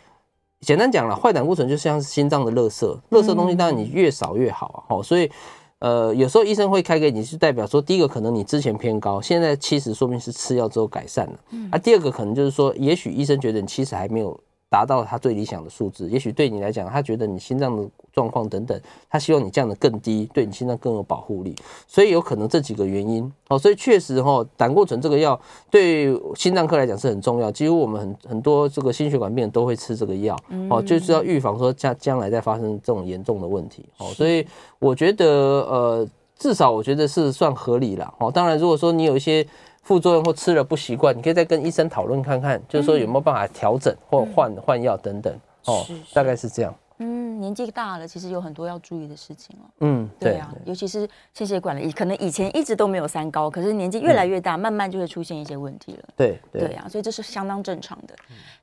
[0.60, 4.96] 简单讲了，坏胆固醇就像是心脏的垃圾，垃圾东西当然你越少越好啊。
[4.96, 5.30] 哦，所以
[5.78, 11.38] 呃，有时候医生会开给你，是代表说，第一个可能你之前偏高，现在七十说明是吃药之后改善了。
[11.50, 14.38] 嗯，啊，第二个可能就是说，也许医生觉得你七十还没有。
[14.72, 21.54] 达到他最理想的数字，也许对你来讲，他觉得你心脏的状况等等，他希望你降得更低，对你心脏更有保护力，
[21.86, 23.32] 所以有可能这几个原因。
[23.48, 25.38] 哦，所以确实哈，胆固醇这个药
[25.70, 30.36] 对心脏科来讲是很重要，几乎我们很很多这个心血管病人都会吃这个药
[30.70, 33.84] 哦，就是要预防说将将来再发生这种严重的问题。
[33.98, 34.46] 哦，所以
[34.78, 39.46] 我觉得呃，至少我觉得是算合理了哦，当然如果说你有一些。
[39.84, 46.72] 副作用或吃了不习惯，你可以再跟医生讨论看看，就是说有没有办法调整或换换药等等，哦，大概是这样。
[47.02, 49.64] 嗯，年纪大了，其实有很多要注意的事情了。
[49.80, 56.08] 嗯，对啊，尤其是心血管了，可能以前一直都没有三高，可是年纪越来越大，慢慢就会出现一些问题了。
[56.16, 58.14] 对对啊，所以这是相当正常的。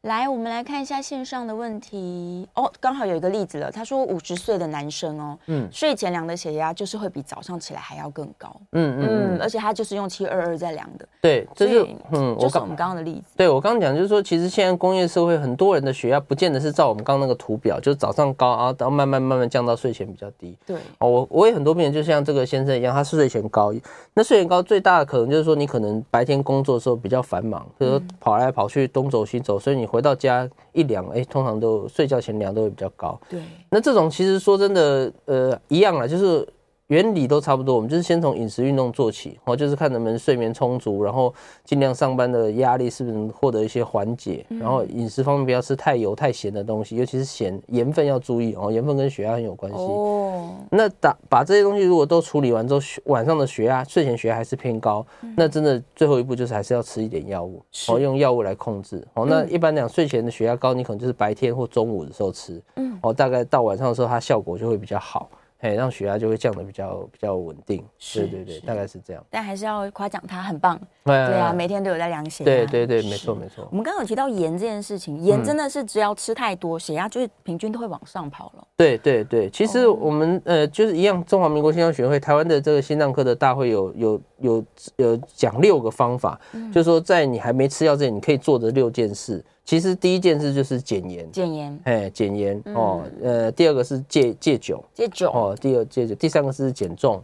[0.03, 3.69] 来，我们来看一下线上的问题哦，刚好有一个例子了。
[3.69, 8.55] 他说五十岁的男生哦，嗯，睡前量的血压就是会比早上起来还要更高。
[8.71, 11.07] 嗯嗯，而且他就是用七二二在量的。
[11.21, 13.33] 对，这就嗯，就是我们刚刚的例子。
[13.35, 18.28] 对我刚刚讲就是说，其实现在工业社会很多人的血压不见得是照我们刚刚那个图表，就是早上。
[18.33, 20.57] 高啊，然后慢慢慢慢降到睡前比较低。
[20.65, 23.73] 对哦，我我也很多病人就像这个先生一样，他是睡前高。
[24.13, 33.19] 那睡前高最大的可能就是说，你可能白天工作的时候比较繁忙，比如说跑来跑去东走西走，所以你回到家一量，哎，通常都睡觉前量都会比较高。
[33.29, 36.47] 对，那这种其实说真的，呃，一样了，就是
[36.89, 41.31] 原理都差不多，我们就是先从饮食运动做起，哦，就是看能不能睡眠充足，然后
[41.63, 49.77] 尽量上班的压力是不是能获得一些缓解，然后饮食方面不要吃太油太咸的东西，尤其是咸盐分要注意哦，盐分跟血压很有关系。
[49.77, 55.05] 哦，那打把这些东西如果都处理完之后，晚上的血压、睡前血压还是偏高，
[55.37, 59.07] 那真的最后一步就是还是要吃一点药物，哦，用药物来控制。
[59.13, 65.29] 哦，那一般讲睡前的血压高，你可能就是白天或中午的时候吃，嗯，哦，大概到晚上的时候，它效果就会比较好。
[65.59, 69.21] 哎，让血压就会降得比较比较稳定，是对对对，大概是这样。
[69.29, 72.45] 但还是要夸奖他很棒，对啊，每天都有在量血压。
[72.45, 73.67] 对对对，没错没错。
[73.69, 78.67] 我们刚刚有提到盐这件事情，盐真的是只要吃太多，血压就是平均都会往上跑了。
[78.77, 86.39] 对对对，其实我们呃就是一样，中华民国心脏学会台湾的这个心脏科的大会有有有有讲六个方法，
[86.73, 89.43] 就是说在你还没吃药之前，你可以做的六件事。
[89.69, 95.29] 其实第一件事就是减盐，减盐，哎，减盐哦，呃，第二个是戒戒酒，戒酒。
[95.29, 97.23] 哦，第二戒酒，第三个是减重，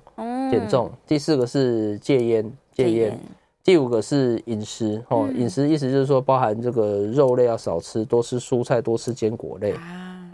[0.52, 3.20] 减重，第四个是戒烟，戒烟，
[3.64, 9.74] 第五个是饮食哦，饮食意思就是说包含这个肉类要少吃，多吃蔬菜，多吃坚果类。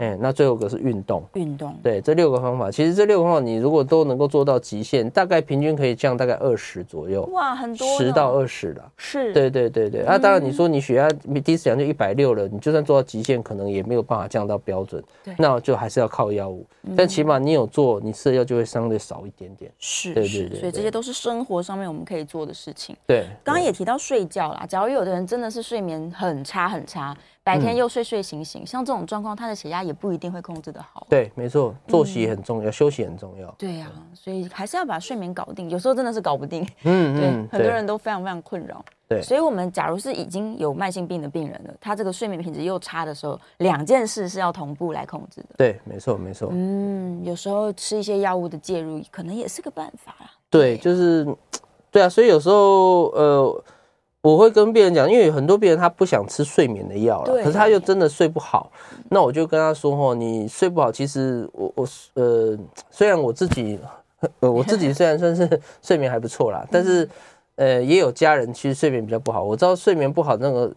[0.02, 10.02] 哎，那最后一个是运动，运动，对，这六个方法，其实这六个方法你如果都能够做到极限，大概平均可以降大概二十左右，哇，很多，十到二十了，是，对对对对。
[10.04, 11.08] 那当然你说你血压
[11.44, 22.96] 第一次讲就一百六了，你就算做到极限，可能也没有办法降到标准，对，那就还是要靠药物，但起码你有做，你吃的药就会相对少一点点，是，对对对，所以这些都是生活上面我们可以做的事情。
[23.06, 27.16] 对，刚刚也提到睡觉啦，假如有的人真的是睡眠很差很差。
[27.44, 31.04] 白天又睡睡醒醒，像这种状况，他的血压也不一定会控制得好。
[31.10, 33.52] 对，没错，作息很重要，休息很重要。
[33.58, 35.68] 对呀，所以还是要把睡眠搞定。
[35.68, 38.84] 有时候真的是搞不定，嗯，对，很多人都非常非常困扰。
[39.08, 45.48] 对，所以我们假如是已经有慢性病的病人了，他这个睡眠品质又差的时候，两件事是要同步来控制的。
[45.58, 46.48] 对，没错，没错。
[46.52, 50.30] 嗯，有时候吃一些药物的介入，可能也是个办法啦。
[50.48, 51.26] 对，就是，
[51.90, 53.64] 对啊，所以有时候，呃。
[54.22, 58.70] 我会跟病人讲，因为很多病人他不想吃睡眠的药了，可是他又真的睡不好，
[59.10, 62.56] 那我就跟他说：吼，你睡不好，其实我我呃，
[62.88, 63.80] 虽然我自己
[64.38, 67.08] 呃我自己虽然算是 睡眠还不错啦，但是
[67.56, 69.42] 呃也有家人其实睡眠比较不好。
[69.42, 70.72] 我知道睡眠不好那个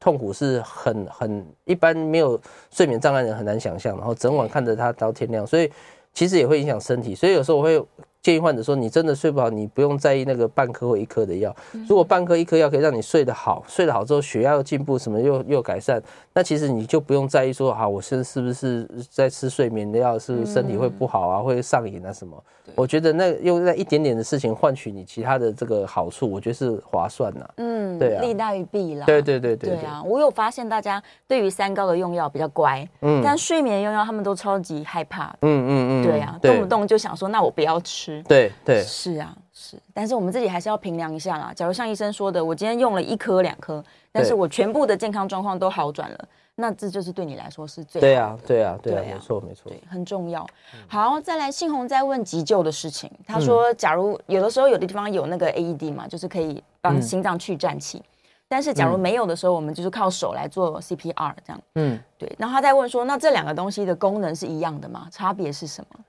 [0.00, 2.40] 痛苦是很很一般没有
[2.72, 5.70] 睡眠障碍的人很难想象，然后整晚看着他到天亮，所以
[6.12, 7.14] 其实也会影响身体。
[7.14, 7.80] 所以有时候我会。
[8.20, 11.54] 建议患者说：“你真的睡不好，你不用在意那个半颗或一颗的药。
[11.88, 16.02] 如果半颗、一颗药可以让你睡得好，睡得好之后血压又进步，什么又又改善，
[16.34, 22.36] 那其实你就不用在意说啊，我现在是不是在吃睡眠的药，是不是身体会不好啊，会上瘾啊什么？
[22.74, 27.54] 我觉得那用那一点点的事情换取你其他的这个好处，我觉得是划算的。
[27.56, 29.06] 嗯，对啊，利大于弊啦。
[29.06, 30.02] 对对对对对啊！
[30.04, 35.34] 我有发现大家对于三高的用药比较乖，嗯，但睡眠用药他们都超级害怕。
[35.40, 38.07] 嗯嗯嗯，对啊，动不动就想说那我不要吃。
[38.26, 38.82] 对对。
[38.82, 41.52] 是啊，是，但是我们自己还是要评量一下啦。
[41.54, 48.42] 假如像医生说的，我今天用了一颗两颗，但是我全部的健康状况都好转了，那这就是对你来说是最好的。
[48.46, 50.46] 对啊，对啊，对啊，没错，没错，对，很重要。
[50.86, 53.10] 好，再来，信宏在问急救的事情。
[53.26, 58.02] 他说，假如有的时候有的地方有那个 AED 嘛，就是可以帮心脏去颤器，
[58.48, 61.60] 但是假如没有的时候，我们就是靠手来做 CPR 这样。
[61.74, 62.32] 嗯，对。
[62.38, 65.08] 然后他在问说，那这两个东西的功能是一样的吗？
[65.10, 66.00] 差别是什么？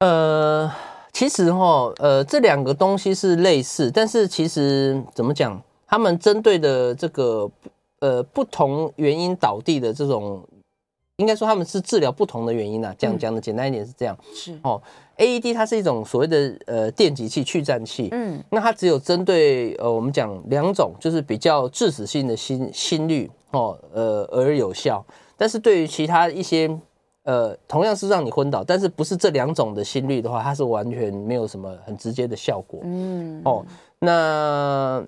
[0.00, 0.72] 呃。
[1.18, 7.50] 其实哈，呃，这两个东西是类似，但是其实怎么讲，他们针对的这个
[7.98, 10.40] 呃不同原因倒地的这种，
[11.16, 12.94] 应该说他们是治疗不同的原因啊。
[12.96, 14.80] 讲讲的简单一点是这样，是哦
[15.16, 25.04] ，AED 它是一种所谓的呃电击器去颤器，嗯，那它只有针对呃我们讲两种就是比较致死性的心心率哦，呃而有效，
[25.36, 26.78] 但是对于其他一些。
[27.28, 32.80] 呃，同样是让你昏倒，但是不是这两种的心率的话，它是完全没有什么很直接的效果。
[32.84, 33.62] 嗯，哦，
[33.98, 35.04] 那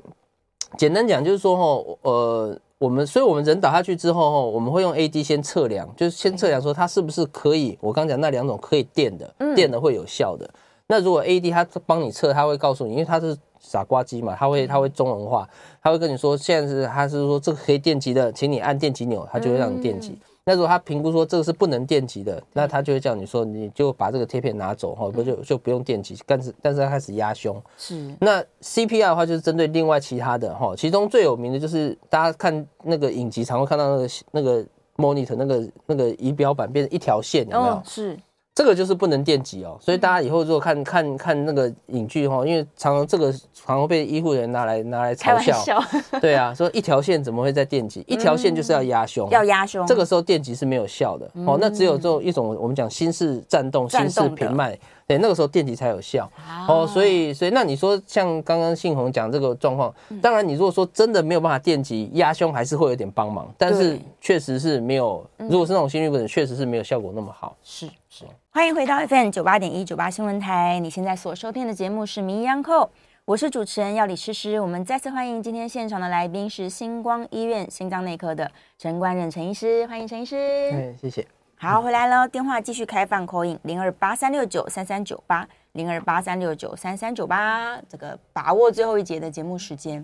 [0.76, 10.46] 简单讲就是说，哦，呃，我们，所以我们人倒下去之后，哦，我们会用 AED 先测量，就是先测量说它是不是可以，我刚讲那两种可以电的，电的会有效的。
[10.88, 15.48] 那如果 AED 它帮你测，它会告诉你，因为它是傻瓜机嘛，它会它会中文化，
[15.83, 20.18] 它会跟你说，现在是它是说这个可以电击的，请你按电击钮，它就会让你电击。
[20.51, 27.63] 那如果他评估说这个是不能电极的，那他就会叫你说，你就把这个贴片拿走哈，不就就不用电极，但是但是他开始压胸。
[27.79, 28.13] 是。
[28.19, 37.83] 那 CPR 的话就是针对另外其他的哈，其中最有名的就是大家看那个影集常会看到那个那个 monitor 那个那个仪表板变成一条线，有没有？
[37.85, 38.19] 是。
[38.53, 45.83] 这个就是不能电击哦，所以大家以后如果看看看那个影剧哈，因为常常这个常常被医护人员拿来拿来嘲笑，
[46.21, 48.05] 对啊，说一条线怎么会在电击？
[48.07, 51.31] 一条线就是要压胸，要压胸，这个时候电击是没有效的。
[51.46, 54.79] 哦，那只有这种一种我们讲心室颤动、心室平脉。
[55.11, 56.31] 对，那个时候电击才有效
[56.69, 59.92] 哦，所以所以那你说像刚刚信宏讲这个状况，
[60.23, 67.56] 当然你如果说真的没有办法电击压胸，还是会有点帮忙，但是确实是没有，如果是那种心律不整，确实是没有效果那么好。
[67.65, 72.85] 是是，欢迎回到 FM 九八点一九八新闻台，你现在所收听的节目是《名医央叩》，
[73.25, 78.48] 我是主持人药理诗诗，我们再次欢迎今天现场的来宾是星光医院心脏内科的
[78.79, 80.37] 陈冠任陈医师，欢迎陈医师。
[80.37, 81.27] 哎，谢谢。
[81.63, 90.02] 好，回来了，电话继续开放 call in 零二八三六九三三九八零二八三六九三三九八，这个把握最后一节的节目时间。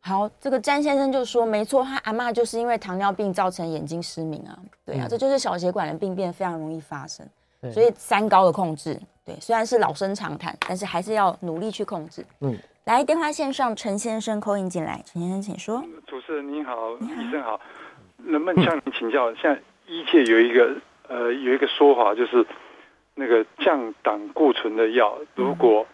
[0.00, 7.28] 好，这个詹先生就说，没错，他阿妈就是因为糖尿病造成眼睛失明啊，对啊，嗯、这就是小血管的病变非常容易发生，
[7.70, 12.24] 所以三高的控制，对，虽然是老生常谈，但是还是要努力去控制。
[12.40, 15.84] 嗯，来电话线上陈先生 call in 进来，陈先生请说。
[16.06, 17.60] 主持人您好，你好医生好，
[18.16, 19.30] 能不能向您请教？
[19.34, 19.60] 现在。
[19.88, 20.76] 医界有一个
[21.08, 22.44] 呃有一个说法，就是
[23.14, 25.86] 那个降胆固醇的药，如果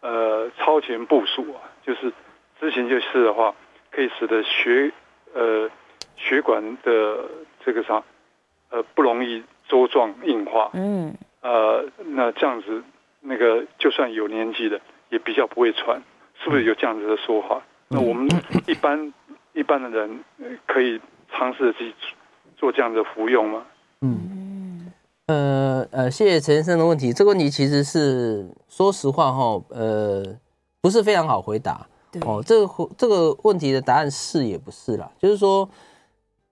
[0.00, 2.12] 呃超前部署啊，就是
[2.58, 3.54] 之前就吃的话，
[3.90, 4.90] 可以使得血
[5.34, 5.70] 呃
[6.16, 7.24] 血管的
[7.64, 8.02] 这个啥
[8.70, 10.70] 呃不容易粥状硬化。
[10.74, 11.14] 嗯。
[11.42, 12.82] 呃，那这样子
[13.20, 14.80] 那个就算有年纪的
[15.10, 16.02] 也比较不会喘，
[16.42, 17.60] 是不是有这样子的说法？
[17.88, 18.26] 那我们
[18.66, 19.12] 一般
[19.52, 20.24] 一般的人
[20.66, 20.98] 可以
[21.30, 21.94] 尝试自己。
[22.64, 23.62] 做这样的服用吗？
[24.00, 24.90] 嗯，
[25.26, 27.12] 呃呃，谢谢陈先生的问题。
[27.12, 30.24] 这个问题其实是说实话哈，呃，
[30.80, 31.86] 不是非常好回答。
[32.10, 35.68] 对哦，这个这个问题的答案是也不是啦，就是说，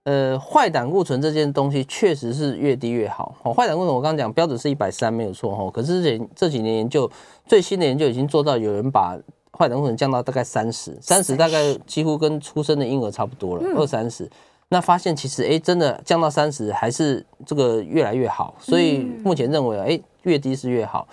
[0.03, 3.35] 呃，坏胆固醇这件东西确实是越低越好。
[3.41, 7.09] 哦，坏胆固醇我刚刚讲标准是一百三没有错哈，可是这这几年研究
[7.47, 9.17] 最新的研究已经做到有人把
[9.57, 14.29] 坏胆固醇降到大概三十，三十大概几乎跟出生的婴儿差不多了，二三十。
[14.73, 21.07] 那发现其实哎，真的降到三十还是这个越来越好，所以目前认为哎，越低是越好。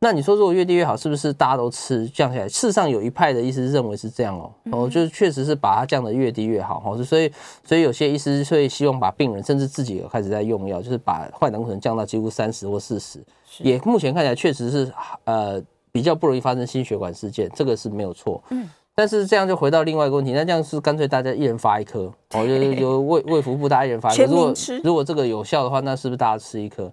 [0.00, 2.48] 那你说如果越低越好，是不是大家都吃降下来？
[2.48, 7.00] 事实上有一派的医师认为是这样哦，哦，就是确实是把它降得越低越好哈。
[7.04, 7.32] 所以
[7.64, 13.20] 所以有些医师会希望把病人甚至自己也开始在用药，就是把坏胆固醇降到几乎三十或四十，
[13.60, 14.92] 也目前看起来确实是
[15.22, 15.62] 呃
[15.92, 18.42] 比较不容易发生心血管事件，这个是没有错。
[18.50, 18.68] 嗯。
[18.94, 24.24] 但是这样就回到另外一个问题，那这样是干脆大家一人发一颗，哦，就是由卫卫福部大家一人发一颗。
[24.24, 26.92] 如果如果这个有效的话，那是不是大家吃一颗？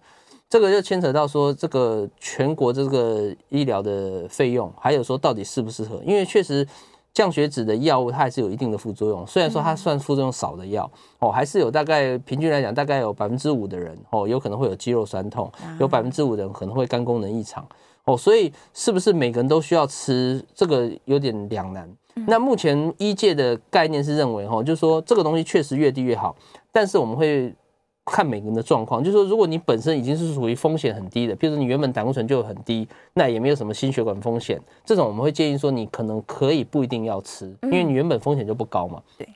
[0.49, 6.01] 这个就牵扯到说这个全国这个医疗的费用，还有说到底适不适合？
[6.03, 6.67] 因为确实
[7.13, 15.49] 降血脂的药物它还是有一定的副作用，虽然说它算副作用少的药，哦，还是有大概平均来讲大概有百分之五的人哦有可能会有肌肉酸痛，
[15.79, 17.65] 有百分之五的人可能会肝功能异常。
[18.05, 20.43] 哦，所以是不是每个人都需要吃？
[20.55, 21.89] 这个有点两难。
[22.27, 26.35] 那目前医界的概念是认为，哈，就是说这个东西确实越低越好，
[26.71, 27.53] 但是我们会
[28.05, 29.03] 看每个人的状况。
[29.03, 39.01] 就是说，如果你本身已经是属于风险很低的，譬如说你原本胆固醇就很低，那也没有什么心血管风险，这种我们会建议说你可能可以不一定要吃，因为你原本风险就不高嘛。
[39.17, 39.27] 对。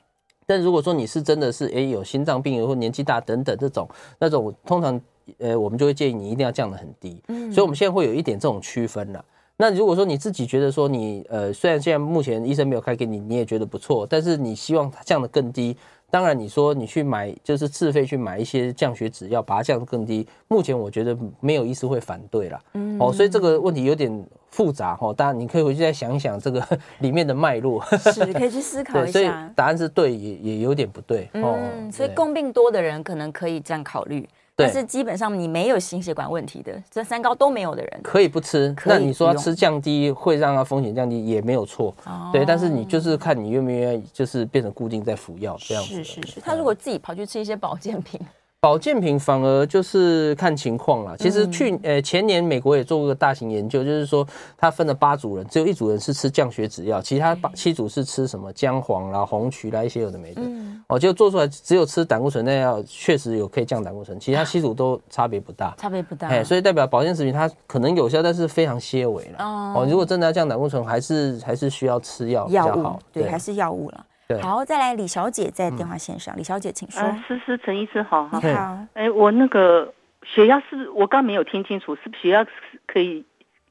[0.44, 3.88] 但如果说你是真的是诶有心脏病或年纪大等等这种，
[4.18, 5.00] 那种通常。
[5.38, 9.24] 呃，我们就会建议你一定要降得很低，嗯，所以我们现在会有一点这种区分了。
[9.58, 15.74] 那如果说你自己觉得说你呃，虽然现在目前医生没有开给你，你也觉得不错，但是你希望它降得更低，
[16.10, 22.60] 当然你说你去买就是自费去买一些降血脂药，把它降得更低，目前我觉得没有医师会反对啦。
[22.74, 26.62] 嗯，哦，所以这个问题有点复杂哈，当然你可以回去再想一想这个
[27.00, 29.12] 里面的脉络，是可以去思考 一下。
[29.12, 31.30] 所以答案是对，也也有点不对。
[31.32, 34.28] 嗯，所以共病多的人可能可以这样考虑。
[34.56, 38.74] 但是基本上你没有心血管问题的，这三高都没有的人可以不吃。
[38.86, 41.94] 那你说吃降低会让它风险降低也没有错，
[42.32, 42.44] 对。
[42.46, 46.02] 但是你就是看你愿不愿意，就是变成固定在服药这样子。
[46.02, 48.18] 是是是，他如果自己跑去吃一些保健品。
[48.66, 51.14] 保健品反而就是看情况啦。
[51.16, 54.26] 其实去呃前年美国也做过个大型研究，就是说
[54.58, 60.42] 他分了八组人，只有一组人是吃降血脂药，其他八七组是吃什么姜黄啦、红曲啦一些有的没的。
[60.88, 65.72] 哦，就做出来只有吃胆固醇那药确实有可以降胆固醇，其他 七组都差别不大。
[65.78, 66.26] 差别不大。
[66.26, 69.44] 哎，所以代表保健食品它可能有效，但是非常些微了。
[69.44, 72.98] 哦，如果真的要降胆固醇，还是还是需要吃药比较好。
[73.12, 74.04] 对，还是药物了。
[74.28, 77.00] 对好，再来李小姐在电话线上，嗯、李小姐请说。
[77.28, 78.78] 思思陈医师好，你好。
[78.94, 79.92] 哎，我那个
[80.24, 82.44] 血压是，我刚没有听清楚，是不是血压
[82.86, 83.24] 可以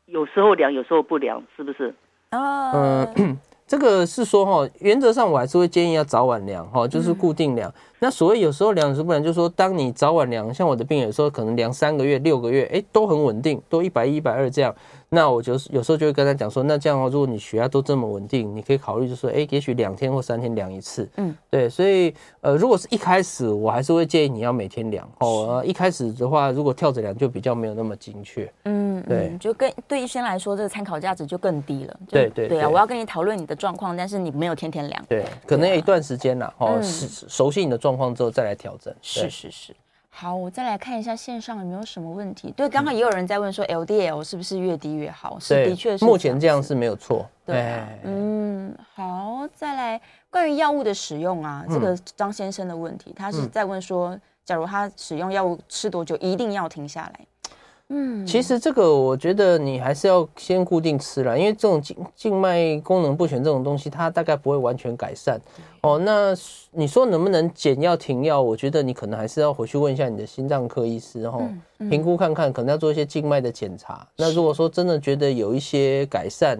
[0.05, 1.93] 有时候量，有时候不量，是不是？
[2.31, 3.37] 哦，嗯，
[3.67, 7.69] 这个是说哈，原则上我还是会建议要早晚量哈，就是固定量。
[7.69, 14.73] 嗯、那所谓有时候量有时候不量，就是说当你早晚量，像我的病人有时候可能量三个月、六个月，哎，都很稳定，都一百一、一百二这样。
[15.15, 21.09] 那我就是有时候就会跟他讲说，那这样的话，如果你血压都这么稳定，你可以考虑就是说，哎，也许两天或三天量一次。
[21.15, 25.63] 嗯，对，所以呃，如果是一开始，我还是会建议你要每天量哦。
[25.65, 28.51] 一开始的话，如果跳着量就比较没有那么精确。
[28.65, 31.99] 嗯，对，就跟对医生来说，这个参考价值就更低了。
[32.09, 35.05] 对对对啊，我要跟你讨论你的状况，但是你没有天天量。
[35.07, 38.93] 对，可能有一段时间了哦，熟熟悉你的状况之后再来调整。
[39.01, 39.75] 是是是。
[40.17, 42.49] 好，我再来看一下线上有没有什么问题。
[42.55, 45.37] 对，刚刚也有人在问说，LDL 是不是越低越好？
[45.41, 46.05] 是，的确是。
[46.05, 47.29] 目前这样是没有错。
[47.45, 57.19] 对，嗯，好，再来关于药物的使用啊，这个张先生的问题，他是在问说，假如他使用药物吃多久一定要停下来？
[57.89, 65.39] 嗯，其实这个我觉得你还是要先固定吃了，因为这种静静脉功能不全这种东西，它大概不会完全改善。
[65.81, 66.33] 哦，那
[66.71, 68.41] 你说能不能减药停药？
[68.41, 71.43] 我觉得你可能还是要回去问一下你的心脏科医师，然后
[71.77, 74.07] 评估看看，可能要做一些静脉的检查。
[74.17, 76.59] 那如果说真的觉得有一些改善，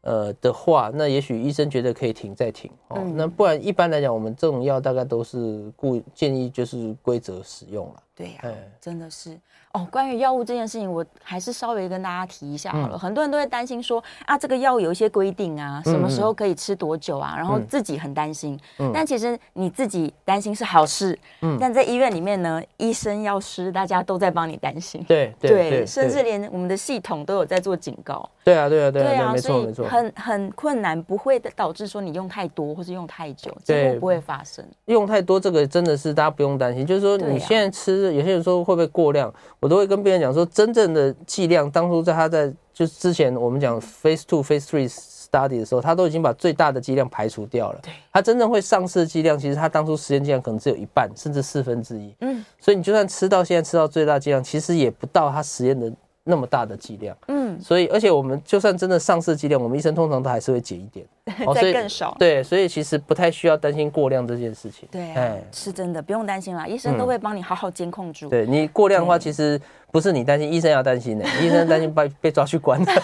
[0.00, 2.70] 呃的话，那也许医生觉得可以停再停。
[2.88, 8.02] 哦，那不然一般来讲，我们这种药大概都是固建议就是规则使用了。
[8.14, 8.40] 对呀，
[8.80, 9.38] 真的是。
[9.72, 12.90] 哦，关于药物这件事情，我还是稍微跟大家提一下好了。
[12.94, 18.58] 嗯、很多人都会担心说啊，这个药物有一些规定啊，什么时候可以吃多久啊，嗯、然后自己很担心。
[18.78, 21.18] 嗯、但其实你自己担心是好事。
[21.40, 21.56] 嗯。
[21.58, 25.02] 但在医院里面呢，医生、药师大家都在帮你担心。
[25.04, 28.28] 对对对，对，甚至连我们的系统都有在做警告。
[28.44, 29.86] 对啊对啊对啊，对啊，没错没错。
[29.86, 34.62] 很很困难，不会导致说你用太多或是用太久，这不会发生。
[34.86, 40.44] 用太多这个真的是大家不用担心，就是说你现在吃，啊、有些人说会不会过量，我都会跟病人讲说。
[40.46, 47.78] 真正的剂量，当初在他在就是之前我们讲 phase two、phase three study 的时候，他都已经把最大的剂量排除掉了。
[47.82, 52.14] 对，他真正会上市的剂量，其实他当初实验剂量可能只有一半，甚至四分之一。
[52.20, 55.90] 嗯，所以你就算吃到现在吃到最大剂量，其实也不到他实验的
[56.24, 57.16] 那么大的剂量。
[57.28, 61.06] 嗯，所以而且我们就算真的上市剂量，我们医生通常都还是会减一点。
[61.54, 64.88] 再更少，对，所以其实不太需要担心过量这件事情。
[64.90, 68.28] 对，哎，是真的，不用担心啦，医生都会帮你好好监控住。
[68.28, 69.60] 对，你过量的话，其实
[69.92, 72.92] 不是你担心，医生要担心的， 医生担心被被抓去关的，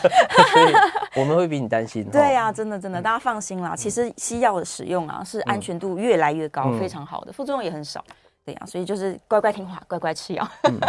[0.53, 0.75] 所以
[1.21, 2.05] 我们会比你担心。
[2.11, 3.77] 对呀，真的真的，大家放心啦。
[3.77, 8.05] 其实西药的使用啊，是安全度越来越高，非常好的，副作用也很少。
[8.49, 10.49] 对呀，所以就是乖乖听话，乖乖吃药。
[10.63, 10.81] 嗯，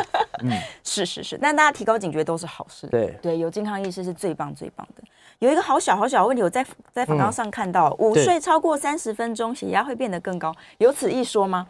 [0.81, 2.87] 是 是是，但大家提高警觉都是好事。
[2.87, 5.03] 对对，有健康意识是最棒最棒的。
[5.39, 11.67] 有一个好小好小的问题，我在在访谈上看到，午睡超过三十分钟，血压会变得更高，有此一说吗？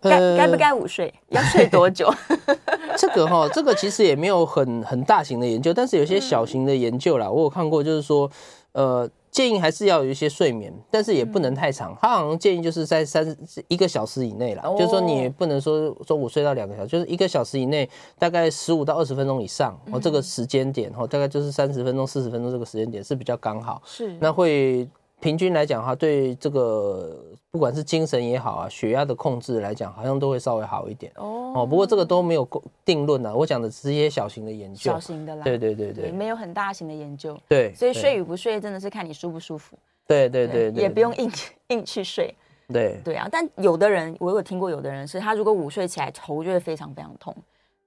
[0.00, 1.12] 该该不该午睡？
[1.30, 2.14] 要睡多久？
[2.96, 8.30] 这个哈，这个其实也没有很很大型的研究，但是有些小型的研究啦，我有看过，就是说，
[8.70, 9.10] 呃。
[9.34, 11.94] 建议还是要有一些睡眠，但是也不能太长。
[12.00, 23.82] 他好像建议就是在三一个小时以内啦，就是说你不能说中午睡到两个小时，就是一个小时以内，大概十五到二十分钟以上，哦，这个时间点哦，大概就是三十分钟、四十分钟这个时间点是比较刚好。
[23.84, 24.88] 是，那会。
[25.24, 27.18] 平均来讲的话，对这个
[27.50, 31.54] 不管是精神也好啊，血压的控制来讲，好像都会稍微好一点哦。
[31.56, 32.46] 哦，不过这个都没有
[32.84, 33.34] 定论啊。
[33.34, 35.42] 我讲的只是一些小型的研究，小型的啦。
[35.42, 37.38] 对对对对，没有很大型的研究。
[37.48, 39.78] 对，所以睡与不睡真的是看你舒不舒服。
[40.06, 41.32] 对对对，也不用硬
[41.68, 42.34] 硬去睡。
[42.68, 47.34] 对对啊，但有的人我有听过，有的人是他如果午睡起来头就会非常非常痛。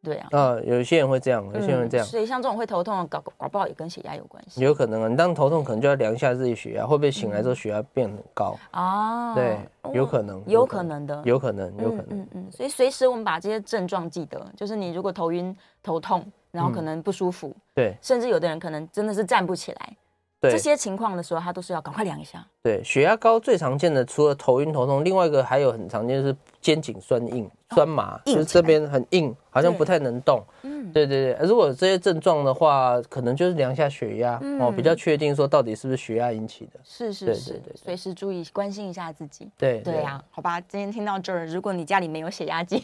[0.04, 4.62] 对啊，啊，有些人会这样，有些人会这样，所以像这种会头痛的，搞搞不好也跟血压有关系。
[4.62, 9.34] 有可能啊，你当头痛可能就要量一下自己血压，会不会醒来之后血压变很高啊？
[9.34, 9.58] 对，
[9.94, 12.06] 有可能，有可能的，有可能，有可能。
[12.12, 19.98] 嗯嗯，所以随时我们把这些症状记得，就是你如果头晕、头痛，然后可能不舒服，对，甚至有的人可能真的是站不起来。
[20.40, 22.46] 对这些情况的时候，他都是要赶快量一下。
[22.62, 30.44] 对，血压高最常见的，除了头晕头痛，另外一个还有很常见的是肩颈酸硬、酸麻，哦、就是这边很硬，好像不太能动。
[30.62, 31.48] 嗯，对对对。
[31.48, 36.80] 如果这些症状的话，可能就是量一下血压、嗯、哦，比较确定说到底是不是血压引起的。
[36.84, 39.50] 是是是，对对对，随时注意关心一下自己。
[39.58, 42.84] 对对呀，好吧，今天听到这儿，如果你家里没有血压计。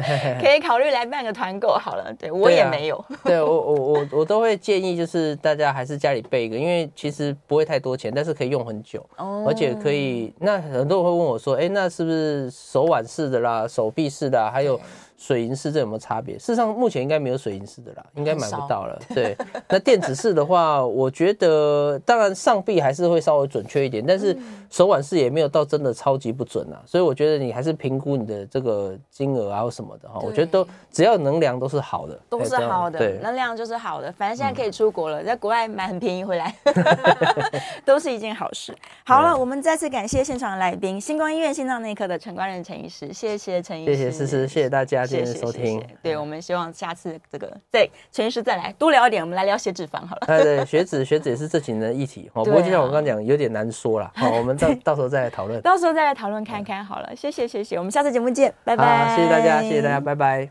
[0.40, 3.04] 可以考虑来办个团购好了，对我也没有。
[3.24, 10.32] 对，我我我我都会建议，就是大家还是家里备一个，因为其实不会太多钱，但是可以用很久，哦、而且可以。
[10.38, 14.80] 那很多人会问我说，哎，那是不是手腕式的啦，手臂式的，还有
[15.22, 16.36] 水银式这有没有差别？
[16.36, 19.00] 事实上目前应该没有水银式的啦，应该买不到了。
[19.14, 19.36] 对，
[19.68, 24.36] 那电子式的话，我觉得当然上臂还是会稍微准确一点，但是
[24.68, 26.82] 手腕式也没有到真的超级不准啊。
[26.84, 34.10] 所以我觉得你还是评估你的这个金额啊或什么的哈，我觉得都只要能量都是好的，都是好的，对，能量就是好的。
[34.10, 36.52] 反正现在可以出国了，在国外买很便宜回来，
[37.86, 38.76] 都是一件好事。
[39.04, 45.82] 好了，我们再次感谢现场的来宾，星光医院心脏内科的陈冠仁陈医师，谢谢陈医师，谢谢思思，谢谢大家今天的收听。
[46.02, 50.26] 对，我们希望下次这个对陈医师再来多聊一点，我们来聊血脂肪好了。
[50.26, 52.44] 对对，血脂血脂也是这几年的议题哦。
[52.44, 54.10] 不过就像我刚刚讲，有点难说了。
[54.14, 57.14] 好， 我们到到时候再来讨论，到时候再来讨论看看好了。
[57.14, 59.14] 谢谢谢谢，我们下次节目见，拜拜。
[59.16, 60.48] 谢谢大家，谢谢大家，拜拜。